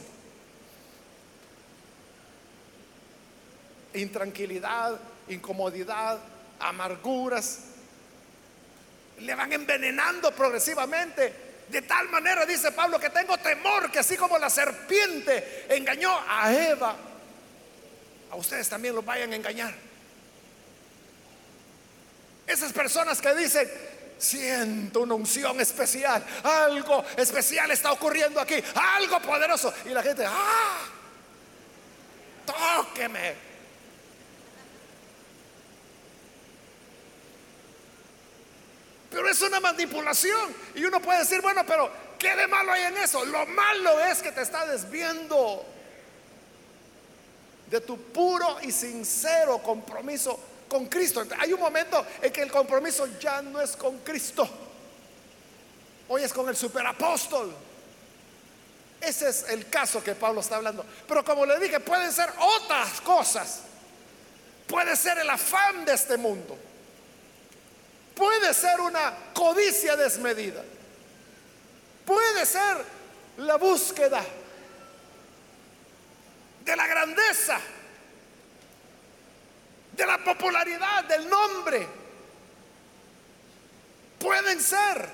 intranquilidad, 3.96 4.98
incomodidad, 5.28 6.18
amarguras. 6.60 7.60
Le 9.18 9.34
van 9.34 9.52
envenenando 9.52 10.32
progresivamente 10.32 11.46
de 11.68 11.82
tal 11.82 12.08
manera, 12.08 12.46
dice 12.46 12.70
Pablo, 12.72 12.98
que 12.98 13.10
tengo 13.10 13.36
temor 13.38 13.90
que 13.90 13.98
así 13.98 14.16
como 14.16 14.38
la 14.38 14.48
serpiente 14.48 15.66
engañó 15.68 16.16
a 16.28 16.52
Eva, 16.52 16.94
a 18.30 18.36
ustedes 18.36 18.68
también 18.68 18.94
los 18.94 19.04
vayan 19.04 19.32
a 19.32 19.36
engañar. 19.36 19.74
Esas 22.46 22.72
personas 22.72 23.20
que 23.20 23.34
dicen, 23.34 23.68
siento 24.16 25.00
una 25.00 25.14
unción 25.14 25.60
especial, 25.60 26.24
algo 26.44 27.04
especial 27.16 27.70
está 27.72 27.90
ocurriendo 27.90 28.40
aquí, 28.40 28.62
algo 28.74 29.20
poderoso. 29.20 29.74
Y 29.86 29.88
la 29.88 30.02
gente, 30.02 30.24
ah, 30.24 30.84
tóqueme. 32.46 33.45
Pero 39.16 39.30
es 39.30 39.40
una 39.40 39.60
manipulación. 39.60 40.54
Y 40.74 40.84
uno 40.84 41.00
puede 41.00 41.20
decir, 41.20 41.40
bueno, 41.40 41.64
pero 41.66 41.90
¿qué 42.18 42.36
de 42.36 42.46
malo 42.46 42.70
hay 42.70 42.82
en 42.82 42.98
eso? 42.98 43.24
Lo 43.24 43.46
malo 43.46 43.98
es 43.98 44.20
que 44.20 44.30
te 44.30 44.42
está 44.42 44.66
desviando 44.66 45.64
de 47.70 47.80
tu 47.80 47.96
puro 48.12 48.58
y 48.60 48.70
sincero 48.70 49.56
compromiso 49.62 50.38
con 50.68 50.84
Cristo. 50.84 51.24
Hay 51.38 51.50
un 51.54 51.60
momento 51.60 52.04
en 52.20 52.30
que 52.30 52.42
el 52.42 52.52
compromiso 52.52 53.08
ya 53.18 53.40
no 53.40 53.58
es 53.58 53.74
con 53.74 54.00
Cristo. 54.00 54.46
Hoy 56.08 56.22
es 56.22 56.32
con 56.34 56.46
el 56.50 56.56
superapóstol. 56.56 57.54
Ese 59.00 59.30
es 59.30 59.46
el 59.48 59.70
caso 59.70 60.04
que 60.04 60.14
Pablo 60.14 60.42
está 60.42 60.56
hablando. 60.56 60.84
Pero 61.08 61.24
como 61.24 61.46
le 61.46 61.58
dije, 61.58 61.80
pueden 61.80 62.12
ser 62.12 62.30
otras 62.38 63.00
cosas. 63.00 63.62
Puede 64.66 64.94
ser 64.94 65.16
el 65.16 65.30
afán 65.30 65.86
de 65.86 65.94
este 65.94 66.18
mundo. 66.18 66.58
Puede 68.16 68.54
ser 68.54 68.80
una 68.80 69.12
codicia 69.34 69.94
desmedida. 69.94 70.64
Puede 72.06 72.46
ser 72.46 72.82
la 73.36 73.56
búsqueda 73.56 74.24
de 76.64 76.76
la 76.76 76.86
grandeza, 76.86 77.60
de 79.92 80.06
la 80.06 80.24
popularidad, 80.24 81.04
del 81.04 81.28
nombre. 81.28 81.86
Pueden 84.18 84.62
ser 84.62 85.10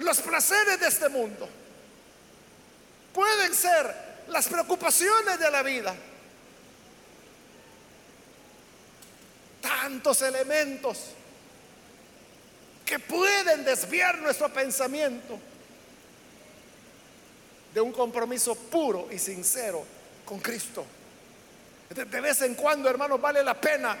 los 0.00 0.20
placeres 0.22 0.80
de 0.80 0.88
este 0.88 1.08
mundo. 1.08 1.48
Pueden 3.12 3.54
ser 3.54 4.24
las 4.26 4.48
preocupaciones 4.48 5.38
de 5.38 5.50
la 5.52 5.62
vida. 5.62 5.94
Tantos 9.62 10.20
elementos 10.22 11.12
que 12.86 13.00
pueden 13.00 13.64
desviar 13.64 14.18
nuestro 14.20 14.48
pensamiento 14.48 15.36
de 17.74 17.80
un 17.80 17.92
compromiso 17.92 18.54
puro 18.54 19.08
y 19.10 19.18
sincero 19.18 19.84
con 20.24 20.38
Cristo. 20.38 20.86
De 21.90 22.20
vez 22.20 22.40
en 22.42 22.54
cuando, 22.54 22.88
hermanos, 22.88 23.20
vale 23.20 23.42
la 23.42 23.60
pena 23.60 23.96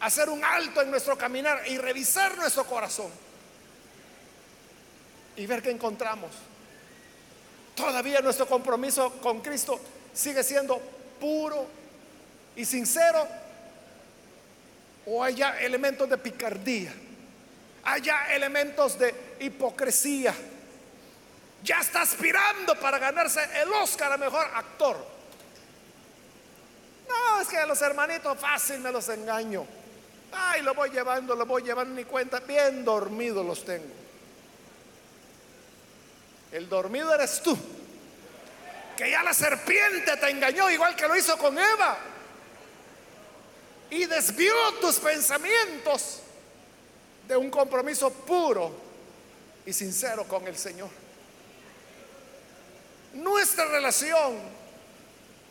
hacer 0.00 0.30
un 0.30 0.42
alto 0.42 0.80
en 0.80 0.90
nuestro 0.90 1.16
caminar 1.16 1.62
y 1.68 1.76
revisar 1.76 2.36
nuestro 2.38 2.64
corazón 2.64 3.10
y 5.36 5.46
ver 5.46 5.62
qué 5.62 5.70
encontramos. 5.70 6.30
Todavía 7.74 8.20
nuestro 8.22 8.46
compromiso 8.46 9.12
con 9.20 9.40
Cristo 9.42 9.78
sigue 10.14 10.42
siendo 10.42 10.80
puro 11.20 11.66
y 12.56 12.64
sincero 12.64 13.28
o 15.04 15.22
hay 15.22 15.34
ya 15.34 15.60
elementos 15.60 16.08
de 16.08 16.16
picardía 16.16 16.94
haya 17.86 18.34
elementos 18.34 18.98
de 18.98 19.36
hipocresía. 19.40 20.34
Ya 21.62 21.80
está 21.80 22.02
aspirando 22.02 22.78
para 22.78 22.98
ganarse 22.98 23.40
el 23.60 23.72
Oscar 23.72 24.12
a 24.12 24.16
mejor 24.16 24.46
actor. 24.54 24.96
No, 27.08 27.40
es 27.40 27.48
que 27.48 27.56
a 27.56 27.66
los 27.66 27.80
hermanitos 27.80 28.38
fácil 28.38 28.80
me 28.80 28.90
los 28.90 29.08
engaño. 29.08 29.64
Ay, 30.32 30.62
lo 30.62 30.74
voy 30.74 30.90
llevando, 30.90 31.34
lo 31.34 31.46
voy 31.46 31.62
llevando 31.62 31.94
ni 31.94 32.04
cuenta. 32.04 32.40
Bien 32.40 32.84
dormidos 32.84 33.46
los 33.46 33.64
tengo. 33.64 33.94
El 36.52 36.68
dormido 36.68 37.14
eres 37.14 37.40
tú. 37.40 37.56
Que 38.96 39.10
ya 39.10 39.22
la 39.22 39.32
serpiente 39.32 40.16
te 40.16 40.30
engañó 40.30 40.70
igual 40.70 40.96
que 40.96 41.06
lo 41.06 41.16
hizo 41.16 41.38
con 41.38 41.56
Eva. 41.56 41.98
Y 43.90 44.06
desvió 44.06 44.54
tus 44.80 44.96
pensamientos 44.96 46.22
de 47.26 47.36
un 47.36 47.50
compromiso 47.50 48.10
puro 48.10 48.72
y 49.64 49.72
sincero 49.72 50.24
con 50.24 50.46
el 50.46 50.56
Señor. 50.56 50.88
nuestra 53.14 53.64
relación 53.64 54.34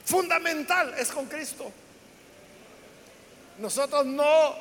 fundamental 0.05 0.93
es 0.99 1.09
con 1.09 1.26
Cristo. 1.26 1.71
Nosotros 3.57 4.05
no, 4.05 4.55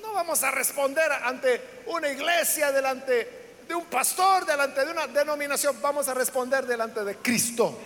no 0.00 0.12
vamos 0.12 0.42
a 0.44 0.52
responder 0.52 1.10
ante 1.10 1.60
una 1.86 2.08
iglesia, 2.08 2.70
delante 2.70 3.44
de 3.66 3.74
un 3.74 3.86
pastor, 3.86 4.46
delante 4.46 4.84
de 4.84 4.92
una 4.92 5.06
denominación, 5.08 5.80
vamos 5.82 6.06
a 6.08 6.14
responder 6.14 6.64
delante 6.66 7.02
de 7.02 7.16
Cristo. 7.16 7.76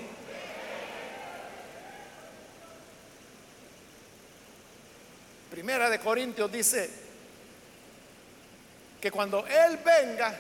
Primera 5.51 5.89
de 5.89 5.99
Corintios 5.99 6.53
dice 6.53 7.08
que 9.01 9.11
cuando 9.11 9.47
Él 9.47 9.79
venga, 9.79 10.35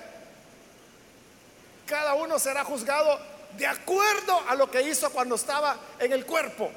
cada 1.86 2.14
uno 2.14 2.38
será 2.38 2.64
juzgado 2.64 3.18
de 3.56 3.66
acuerdo 3.66 4.42
a 4.48 4.54
lo 4.54 4.70
que 4.70 4.82
hizo 4.82 5.10
cuando 5.10 5.36
estaba 5.36 5.76
en 5.98 6.12
el 6.12 6.26
cuerpo. 6.26 6.70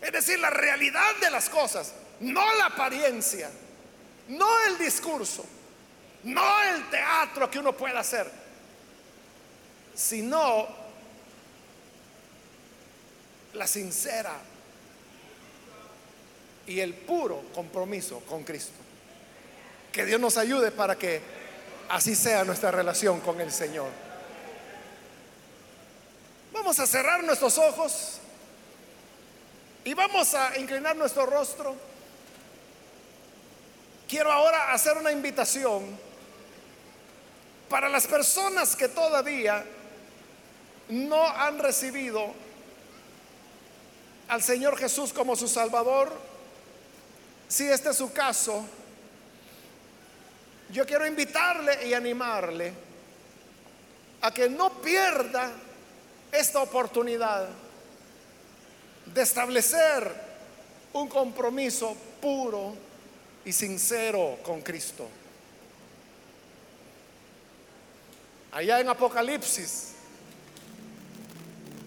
Es 0.00 0.12
decir, 0.12 0.38
la 0.38 0.50
realidad 0.50 1.16
de 1.20 1.30
las 1.30 1.48
cosas, 1.48 1.92
no 2.20 2.54
la 2.54 2.66
apariencia, 2.66 3.50
no 4.28 4.48
el 4.66 4.78
discurso, 4.78 5.44
no 6.24 6.62
el 6.62 6.88
teatro 6.90 7.50
que 7.50 7.58
uno 7.58 7.72
pueda 7.72 8.00
hacer, 8.00 8.30
sino 9.94 10.66
la 13.54 13.66
sincera 13.66 14.34
y 16.66 16.80
el 16.80 16.94
puro 16.94 17.42
compromiso 17.54 18.20
con 18.20 18.44
Cristo. 18.44 18.72
Que 19.92 20.04
Dios 20.04 20.20
nos 20.20 20.36
ayude 20.36 20.70
para 20.70 20.96
que 20.96 21.20
así 21.88 22.14
sea 22.14 22.44
nuestra 22.44 22.70
relación 22.70 23.20
con 23.20 23.40
el 23.40 23.52
Señor. 23.52 23.90
Vamos 26.52 26.78
a 26.78 26.86
cerrar 26.86 27.22
nuestros 27.24 27.58
ojos 27.58 28.18
y 29.84 29.92
vamos 29.94 30.34
a 30.34 30.56
inclinar 30.58 30.96
nuestro 30.96 31.26
rostro. 31.26 31.74
Quiero 34.08 34.32
ahora 34.32 34.72
hacer 34.72 34.96
una 34.96 35.12
invitación 35.12 35.82
para 37.68 37.88
las 37.88 38.06
personas 38.06 38.76
que 38.76 38.88
todavía 38.88 39.64
no 40.88 41.26
han 41.26 41.58
recibido 41.58 42.32
al 44.28 44.42
Señor 44.42 44.76
Jesús 44.76 45.12
como 45.12 45.36
su 45.36 45.48
Salvador 45.48 46.12
si 47.54 47.68
este 47.68 47.90
es 47.90 47.96
su 47.96 48.12
caso, 48.12 48.64
yo 50.70 50.84
quiero 50.84 51.06
invitarle 51.06 51.86
y 51.86 51.94
animarle 51.94 52.72
a 54.22 54.34
que 54.34 54.48
no 54.48 54.70
pierda 54.82 55.52
esta 56.32 56.60
oportunidad 56.60 57.48
de 59.06 59.22
establecer 59.22 60.12
un 60.94 61.06
compromiso 61.06 61.96
puro 62.20 62.74
y 63.44 63.52
sincero 63.52 64.38
con 64.42 64.60
Cristo. 64.60 65.06
Allá 68.50 68.80
en 68.80 68.88
Apocalipsis 68.88 69.92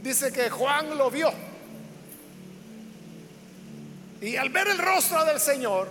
dice 0.01 0.31
que 0.31 0.49
Juan 0.49 0.97
lo 0.97 1.11
vio 1.11 1.46
y 4.21 4.35
al 4.35 4.49
ver 4.49 4.67
el 4.67 4.77
rostro 4.77 5.23
del 5.25 5.39
Señor, 5.39 5.87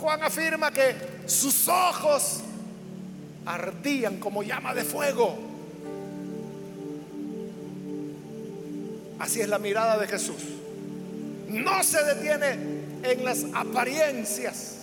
Juan 0.00 0.22
afirma 0.22 0.72
que 0.72 0.94
sus 1.26 1.68
ojos 1.68 2.40
ardían 3.44 4.18
como 4.18 4.42
llama 4.42 4.74
de 4.74 4.84
fuego. 4.84 5.38
Así 9.18 9.42
es 9.42 9.48
la 9.48 9.58
mirada 9.58 9.98
de 9.98 10.06
Jesús. 10.06 10.42
No 11.48 11.82
se 11.82 12.02
detiene 12.04 12.52
en 13.02 13.24
las 13.24 13.44
apariencias, 13.52 14.76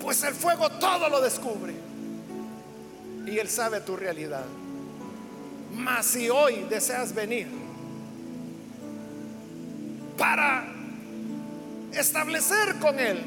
pues 0.00 0.24
el 0.24 0.34
fuego 0.34 0.68
todo 0.70 1.08
lo 1.08 1.20
descubre. 1.20 1.74
Y 3.26 3.38
Él 3.38 3.48
sabe 3.48 3.80
tu 3.80 3.96
realidad. 3.96 4.44
Mas 5.72 6.06
si 6.06 6.28
hoy 6.28 6.66
deseas 6.68 7.14
venir 7.14 7.46
para 10.18 10.79
establecer 11.92 12.76
con 12.80 12.98
Él 12.98 13.18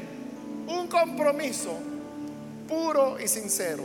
un 0.66 0.88
compromiso 0.88 1.78
puro 2.68 3.18
y 3.20 3.28
sincero. 3.28 3.84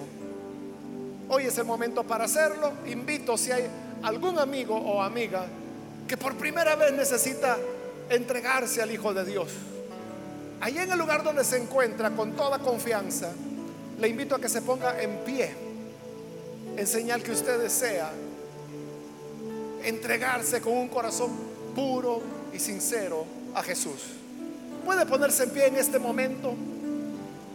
Hoy 1.27 1.45
es 1.45 1.57
el 1.57 1.65
momento 1.65 2.03
para 2.03 2.25
hacerlo. 2.25 2.71
Invito 2.87 3.37
si 3.37 3.51
hay 3.51 3.67
algún 4.03 4.39
amigo 4.39 4.75
o 4.75 5.01
amiga 5.01 5.45
que 6.07 6.17
por 6.17 6.35
primera 6.35 6.75
vez 6.75 6.93
necesita 6.93 7.57
entregarse 8.09 8.81
al 8.81 8.91
Hijo 8.91 9.13
de 9.13 9.25
Dios. 9.25 9.51
Allí 10.61 10.79
en 10.79 10.91
el 10.91 10.97
lugar 10.97 11.23
donde 11.23 11.43
se 11.43 11.57
encuentra 11.57 12.11
con 12.11 12.35
toda 12.35 12.59
confianza, 12.59 13.31
le 13.99 14.07
invito 14.07 14.35
a 14.35 14.41
que 14.41 14.49
se 14.49 14.61
ponga 14.61 15.01
en 15.01 15.17
pie 15.23 15.51
en 16.75 16.87
señal 16.87 17.21
que 17.21 17.31
usted 17.31 17.59
desea 17.59 18.11
entregarse 19.83 20.61
con 20.61 20.77
un 20.77 20.87
corazón 20.87 21.31
puro 21.75 22.21
y 22.53 22.59
sincero 22.59 23.25
a 23.53 23.61
Jesús 23.61 24.18
puede 24.89 25.05
ponerse 25.05 25.43
en 25.43 25.51
pie 25.51 25.67
en 25.67 25.75
este 25.75 25.99
momento. 25.99 26.55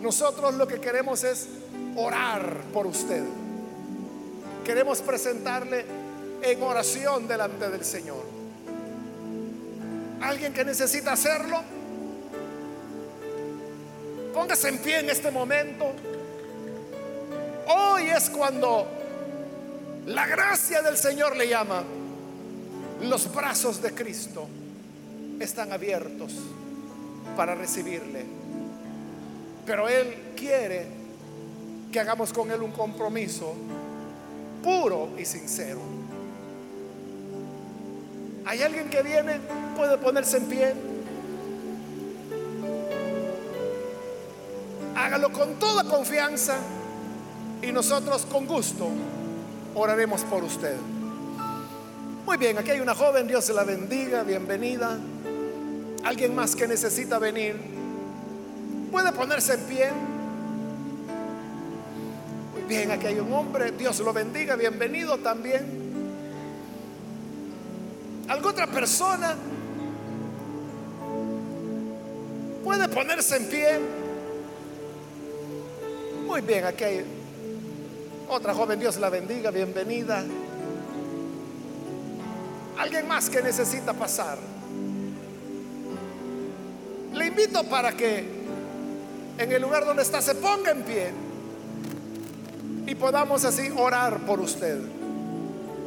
Nosotros 0.00 0.54
lo 0.54 0.68
que 0.68 0.78
queremos 0.78 1.24
es 1.24 1.48
orar 1.96 2.60
por 2.72 2.86
usted. 2.86 3.24
Queremos 4.64 5.00
presentarle 5.00 5.84
en 6.42 6.62
oración 6.62 7.26
delante 7.26 7.68
del 7.70 7.84
Señor. 7.84 8.22
Alguien 10.20 10.52
que 10.52 10.64
necesita 10.64 11.14
hacerlo, 11.14 11.60
póngase 14.32 14.68
en 14.68 14.78
pie 14.78 15.00
en 15.00 15.10
este 15.10 15.32
momento. 15.32 15.86
Hoy 17.66 18.10
es 18.10 18.30
cuando 18.30 18.86
la 20.06 20.24
gracia 20.28 20.82
del 20.82 20.96
Señor 20.96 21.34
le 21.34 21.48
llama. 21.48 21.82
Los 23.02 23.34
brazos 23.34 23.82
de 23.82 23.92
Cristo 23.92 24.46
están 25.40 25.72
abiertos 25.72 26.32
para 27.36 27.54
recibirle. 27.54 28.24
Pero 29.66 29.88
Él 29.88 30.32
quiere 30.36 30.86
que 31.90 32.00
hagamos 32.00 32.32
con 32.32 32.50
Él 32.50 32.62
un 32.62 32.72
compromiso 32.72 33.54
puro 34.62 35.10
y 35.18 35.24
sincero. 35.24 35.80
¿Hay 38.46 38.62
alguien 38.62 38.90
que 38.90 39.02
viene? 39.02 39.40
¿Puede 39.76 39.96
ponerse 39.98 40.36
en 40.36 40.44
pie? 40.44 40.74
Hágalo 44.96 45.32
con 45.32 45.54
toda 45.58 45.84
confianza 45.84 46.58
y 47.62 47.72
nosotros 47.72 48.26
con 48.26 48.46
gusto 48.46 48.88
oraremos 49.74 50.22
por 50.22 50.44
usted. 50.44 50.76
Muy 52.26 52.36
bien, 52.36 52.56
aquí 52.58 52.70
hay 52.70 52.80
una 52.80 52.94
joven, 52.94 53.26
Dios 53.26 53.48
la 53.50 53.64
bendiga, 53.64 54.22
bienvenida. 54.22 54.98
Alguien 56.04 56.34
más 56.34 56.54
que 56.54 56.68
necesita 56.68 57.18
venir, 57.18 57.56
puede 58.92 59.10
ponerse 59.12 59.54
en 59.54 59.60
pie. 59.60 59.90
Muy 62.52 62.62
bien, 62.68 62.90
aquí 62.90 63.06
hay 63.06 63.18
un 63.18 63.32
hombre, 63.32 63.72
Dios 63.72 63.98
lo 64.00 64.12
bendiga, 64.12 64.54
bienvenido 64.54 65.16
también. 65.18 65.82
¿Alguna 68.28 68.50
otra 68.50 68.66
persona 68.66 69.34
puede 72.62 72.86
ponerse 72.88 73.36
en 73.36 73.48
pie? 73.48 73.80
Muy 76.26 76.42
bien, 76.42 76.66
aquí 76.66 76.84
hay 76.84 77.04
otra 78.28 78.54
joven, 78.54 78.78
Dios 78.78 78.98
la 78.98 79.08
bendiga, 79.08 79.50
bienvenida. 79.50 80.22
Alguien 82.78 83.08
más 83.08 83.30
que 83.30 83.40
necesita 83.40 83.94
pasar. 83.94 84.53
Invito 87.36 87.64
para 87.64 87.90
que 87.90 88.24
en 89.38 89.50
el 89.50 89.60
lugar 89.60 89.84
donde 89.84 90.04
está 90.04 90.22
se 90.22 90.36
ponga 90.36 90.70
en 90.70 90.82
pie 90.82 91.10
y 92.86 92.94
podamos 92.94 93.44
así 93.44 93.72
orar 93.76 94.20
por 94.20 94.38
usted. 94.38 94.78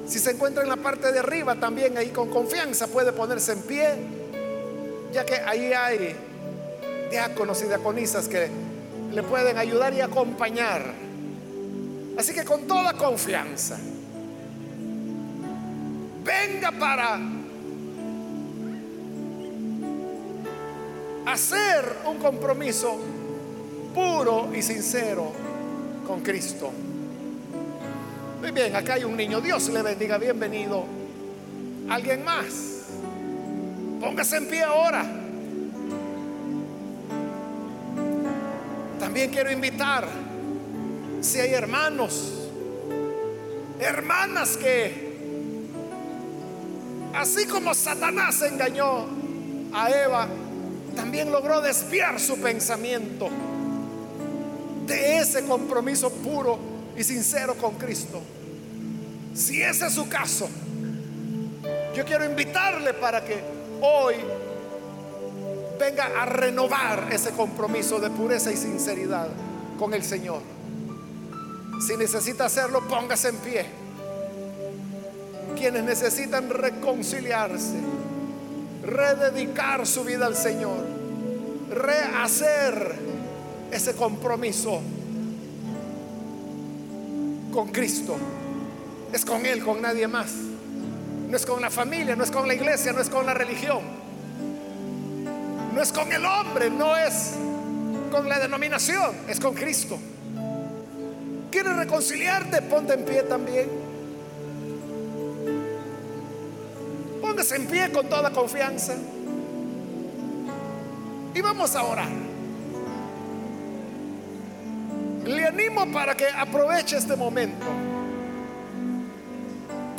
Si 0.07 0.19
se 0.19 0.31
encuentra 0.31 0.63
en 0.63 0.67
la 0.67 0.75
parte 0.75 1.09
de 1.09 1.19
arriba 1.19 1.55
también 1.55 1.97
ahí 1.97 2.09
con 2.09 2.29
confianza 2.29 2.87
puede 2.87 3.13
ponerse 3.13 3.53
en 3.53 3.61
pie, 3.61 3.95
ya 5.13 5.25
que 5.25 5.35
ahí 5.35 5.71
hay 5.71 6.17
diáconos 7.11 7.61
y 7.61 7.67
diaconisas 7.67 8.27
que 8.27 8.49
le 9.13 9.23
pueden 9.23 9.57
ayudar 9.57 9.93
y 9.93 10.01
acompañar. 10.01 10.81
Así 12.17 12.33
que 12.33 12.43
con 12.43 12.67
toda 12.67 12.91
confianza, 12.91 13.77
venga 16.25 16.73
para 16.73 17.36
hacer 21.27 21.97
un 22.05 22.17
compromiso 22.19 22.97
puro 23.93 24.49
y 24.55 24.61
sincero 24.61 25.31
con 26.05 26.21
Cristo. 26.21 26.71
Muy 28.39 28.51
bien, 28.51 28.75
acá 28.75 28.93
hay 28.93 29.03
un 29.03 29.17
niño. 29.17 29.41
Dios 29.41 29.67
le 29.69 29.81
bendiga. 29.81 30.17
Bienvenido. 30.17 30.85
¿Alguien 31.89 32.23
más? 32.23 32.45
Póngase 33.99 34.37
en 34.37 34.47
pie 34.47 34.63
ahora. 34.63 35.03
También 38.99 39.29
quiero 39.29 39.51
invitar, 39.51 40.07
si 41.21 41.39
hay 41.39 41.53
hermanos, 41.53 42.49
hermanas 43.79 44.55
que, 44.57 45.11
así 47.13 47.45
como 47.47 47.73
Satanás 47.73 48.41
engañó 48.43 49.05
a 49.73 49.89
Eva, 49.89 50.27
también 50.97 51.31
logró 51.31 51.61
desviar 51.61 52.19
su 52.19 52.39
pensamiento 52.39 53.29
de 54.87 55.19
ese 55.19 55.45
compromiso 55.45 56.11
puro 56.11 56.57
y 56.97 57.03
sincero 57.03 57.53
con 57.55 57.75
Cristo. 57.75 58.19
Si 59.35 59.61
ese 59.61 59.85
es 59.85 59.93
su 59.93 60.09
caso, 60.09 60.49
yo 61.95 62.03
quiero 62.03 62.25
invitarle 62.25 62.95
para 62.95 63.23
que 63.23 63.39
hoy 63.81 64.15
venga 65.79 66.09
a 66.19 66.25
renovar 66.25 67.09
ese 67.11 67.29
compromiso 67.29 67.99
de 67.99 68.09
pureza 68.09 68.51
y 68.51 68.57
sinceridad 68.57 69.27
con 69.77 69.93
el 69.93 70.03
Señor. 70.03 70.41
Si 71.85 71.95
necesita 71.95 72.45
hacerlo, 72.45 72.87
póngase 72.87 73.29
en 73.29 73.35
pie. 73.37 73.65
Quienes 75.55 75.83
necesitan 75.83 76.49
reconciliarse, 76.49 77.75
rededicar 78.87 79.85
su 79.85 80.03
vida 80.03 80.25
al 80.25 80.35
Señor, 80.35 80.77
rehacer 81.69 82.95
ese 83.71 83.93
compromiso 83.93 84.81
con 87.53 87.67
Cristo. 87.67 88.17
Es 89.11 89.25
con 89.25 89.45
Él, 89.45 89.63
con 89.63 89.81
nadie 89.81 90.07
más. 90.07 90.31
No 91.29 91.35
es 91.35 91.45
con 91.45 91.61
la 91.61 91.69
familia, 91.69 92.15
no 92.15 92.23
es 92.23 92.31
con 92.31 92.47
la 92.47 92.53
iglesia, 92.53 92.93
no 92.93 93.01
es 93.01 93.09
con 93.09 93.25
la 93.25 93.33
religión. 93.33 93.81
No 95.73 95.81
es 95.81 95.91
con 95.91 96.11
el 96.11 96.25
hombre, 96.25 96.69
no 96.69 96.95
es 96.95 97.33
con 98.11 98.27
la 98.27 98.39
denominación, 98.39 99.15
es 99.27 99.39
con 99.39 99.53
Cristo. 99.53 99.99
¿Quieres 101.51 101.75
reconciliarte? 101.75 102.61
Ponte 102.63 102.93
en 102.93 103.05
pie 103.05 103.23
también. 103.23 103.86
Póngase 107.37 107.55
en 107.55 107.67
pie 107.67 107.91
con 107.91 108.09
toda 108.09 108.31
confianza. 108.31 108.95
Y 111.35 111.39
vamos 111.39 111.75
a 111.75 111.83
orar. 111.83 112.09
Le 115.23 115.45
animo 115.45 115.85
para 115.91 116.15
que 116.15 116.25
aproveche 116.29 116.97
este 116.97 117.15
momento. 117.15 117.67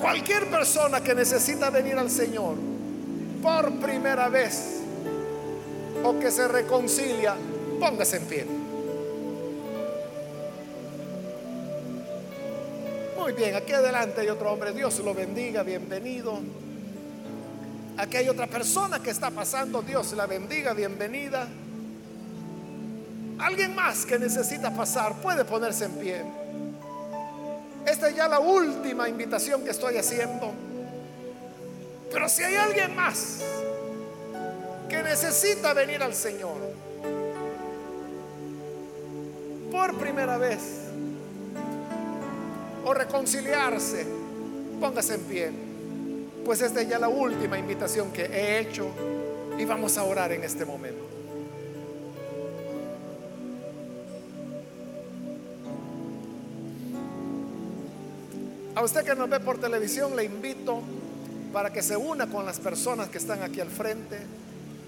Cualquier 0.01 0.51
persona 0.51 1.01
que 1.01 1.15
necesita 1.15 1.71
venir 1.71 1.97
al 1.97 2.11
Señor 2.11 2.57
por 3.41 3.73
primera 3.75 4.29
vez 4.29 4.81
o 6.03 6.19
que 6.19 6.33
se 6.33 6.49
reconcilia, 6.49 7.37
póngase 7.79 8.17
en 8.17 8.25
pie. 8.25 8.47
Muy 13.17 13.33
bien, 13.33 13.55
aquí 13.55 13.75
adelante 13.75 14.23
hay 14.23 14.29
otro 14.29 14.53
hombre. 14.53 14.73
Dios 14.73 14.99
lo 14.99 15.15
bendiga, 15.15 15.63
bienvenido. 15.63 16.41
Aquí 17.99 18.17
hay 18.17 18.29
otra 18.29 18.47
persona 18.47 19.03
que 19.03 19.11
está 19.11 19.29
pasando. 19.31 19.83
Dios 19.83 20.13
la 20.13 20.27
bendiga, 20.27 20.73
bienvenida. 20.73 21.49
Alguien 23.41 23.75
más 23.75 24.07
que 24.07 24.21
necesita 24.21 24.73
pasar 24.73 25.17
puede 25.17 25.45
ponerse 25.45 25.87
en 25.87 25.93
pie. 25.93 26.23
Esta 27.85 28.09
es 28.09 28.15
ya 28.15 28.29
la 28.29 28.39
última 28.39 29.09
invitación 29.09 29.65
que 29.65 29.71
estoy 29.71 29.97
haciendo. 29.97 30.53
Pero 32.13 32.29
si 32.29 32.45
hay 32.45 32.55
alguien 32.55 32.95
más 32.95 33.41
que 34.89 35.03
necesita 35.03 35.75
venir 35.75 36.01
al 36.01 36.15
Señor 36.15 36.57
por 39.73 39.99
primera 39.99 40.39
vez 40.39 40.61
o 42.85 42.95
reconciliarse, 42.95 44.07
póngase 44.81 45.15
en 45.15 45.21
pie. 45.23 45.68
Pues 46.49 46.63
esta 46.63 46.81
es 46.81 46.89
ya 46.89 46.99
la 46.99 47.11
última 47.11 47.59
invitación 47.59 48.11
que 48.11 48.25
he 48.25 48.61
hecho 48.61 48.91
y 49.59 49.67
vamos 49.67 49.99
a 49.99 50.05
orar 50.05 50.33
en 50.33 50.45
este 50.45 50.65
momento. 50.65 51.05
A 58.75 58.83
usted 58.83 59.05
que 59.05 59.15
nos 59.15 59.29
ve 59.29 59.41
por 59.41 59.61
televisión 59.61 60.17
le 60.17 60.25
invito 60.25 60.81
para 61.53 61.71
que 61.71 61.83
se 61.83 61.99
una 61.99 62.29
con 62.29 62.47
las 62.47 62.59
personas 62.59 63.11
que 63.11 63.19
están 63.19 63.43
aquí 63.43 63.61
al 63.61 63.69
frente 63.69 64.17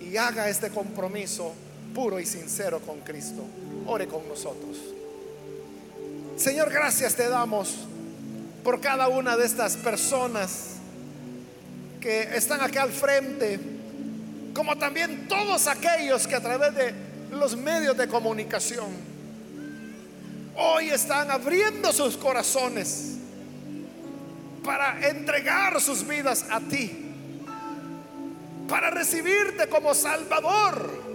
y 0.00 0.16
haga 0.16 0.48
este 0.48 0.70
compromiso 0.70 1.52
puro 1.94 2.18
y 2.18 2.24
sincero 2.24 2.80
con 2.80 3.00
Cristo. 3.00 3.44
Ore 3.86 4.08
con 4.08 4.26
nosotros. 4.26 4.78
Señor, 6.38 6.70
gracias 6.70 7.16
te 7.16 7.28
damos 7.28 7.80
por 8.64 8.80
cada 8.80 9.08
una 9.08 9.36
de 9.36 9.44
estas 9.44 9.76
personas 9.76 10.79
que 12.00 12.22
están 12.34 12.60
aquí 12.62 12.78
al 12.78 12.90
frente, 12.90 13.60
como 14.54 14.76
también 14.76 15.28
todos 15.28 15.66
aquellos 15.66 16.26
que 16.26 16.34
a 16.34 16.40
través 16.40 16.74
de 16.74 16.94
los 17.30 17.56
medios 17.56 17.96
de 17.96 18.08
comunicación 18.08 19.10
hoy 20.56 20.90
están 20.90 21.30
abriendo 21.30 21.92
sus 21.92 22.16
corazones 22.16 23.16
para 24.64 25.08
entregar 25.08 25.80
sus 25.80 26.06
vidas 26.06 26.44
a 26.50 26.60
ti, 26.60 27.14
para 28.68 28.90
recibirte 28.90 29.68
como 29.68 29.94
Salvador. 29.94 31.10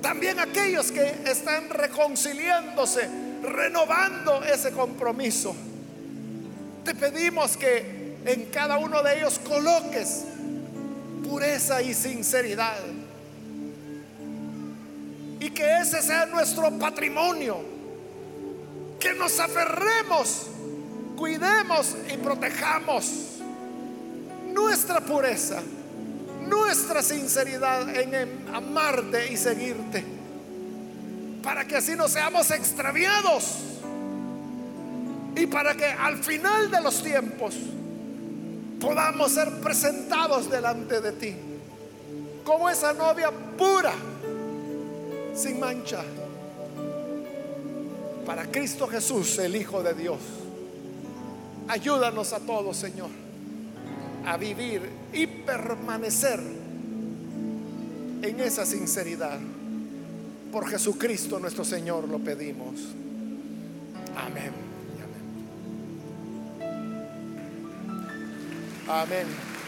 También 0.00 0.40
aquellos 0.40 0.90
que 0.90 1.22
están 1.24 1.68
reconciliándose, 1.70 3.08
renovando 3.42 4.42
ese 4.42 4.72
compromiso. 4.72 5.54
Te 6.84 6.96
pedimos 6.96 7.56
que 7.56 8.01
en 8.24 8.46
cada 8.46 8.78
uno 8.78 9.02
de 9.02 9.18
ellos 9.18 9.38
coloques 9.38 10.24
pureza 11.28 11.82
y 11.82 11.94
sinceridad. 11.94 12.78
Y 15.40 15.50
que 15.50 15.78
ese 15.78 16.02
sea 16.02 16.26
nuestro 16.26 16.70
patrimonio. 16.78 17.72
Que 19.00 19.14
nos 19.14 19.40
aferremos 19.40 20.46
cuidemos 21.22 21.96
y 22.12 22.16
protejamos 22.16 23.38
nuestra 24.52 25.00
pureza, 25.00 25.62
nuestra 26.40 27.00
sinceridad 27.00 27.88
en 27.94 28.48
amarte 28.52 29.32
y 29.32 29.36
seguirte, 29.36 30.04
para 31.40 31.64
que 31.64 31.76
así 31.76 31.94
no 31.94 32.08
seamos 32.08 32.50
extraviados 32.50 33.58
y 35.36 35.46
para 35.46 35.74
que 35.74 35.86
al 35.86 36.18
final 36.18 36.72
de 36.72 36.80
los 36.80 37.02
tiempos 37.04 37.54
podamos 38.82 39.30
ser 39.30 39.48
presentados 39.60 40.50
delante 40.50 41.00
de 41.00 41.12
ti 41.12 41.34
como 42.44 42.68
esa 42.68 42.92
novia 42.92 43.30
pura, 43.56 43.94
sin 45.32 45.60
mancha, 45.60 46.02
para 48.26 48.50
Cristo 48.50 48.88
Jesús, 48.88 49.38
el 49.38 49.54
Hijo 49.54 49.80
de 49.84 49.94
Dios. 49.94 50.18
Ayúdanos 51.68 52.32
a 52.32 52.40
todos, 52.40 52.76
Señor, 52.76 53.10
a 54.26 54.36
vivir 54.36 54.82
y 55.12 55.28
permanecer 55.28 56.40
en 58.22 58.40
esa 58.40 58.66
sinceridad. 58.66 59.38
Por 60.50 60.66
Jesucristo 60.68 61.38
nuestro 61.38 61.64
Señor 61.64 62.08
lo 62.08 62.18
pedimos. 62.18 62.80
Amén. 64.16 64.71
Amén. 68.88 69.26
Amén. 69.26 69.61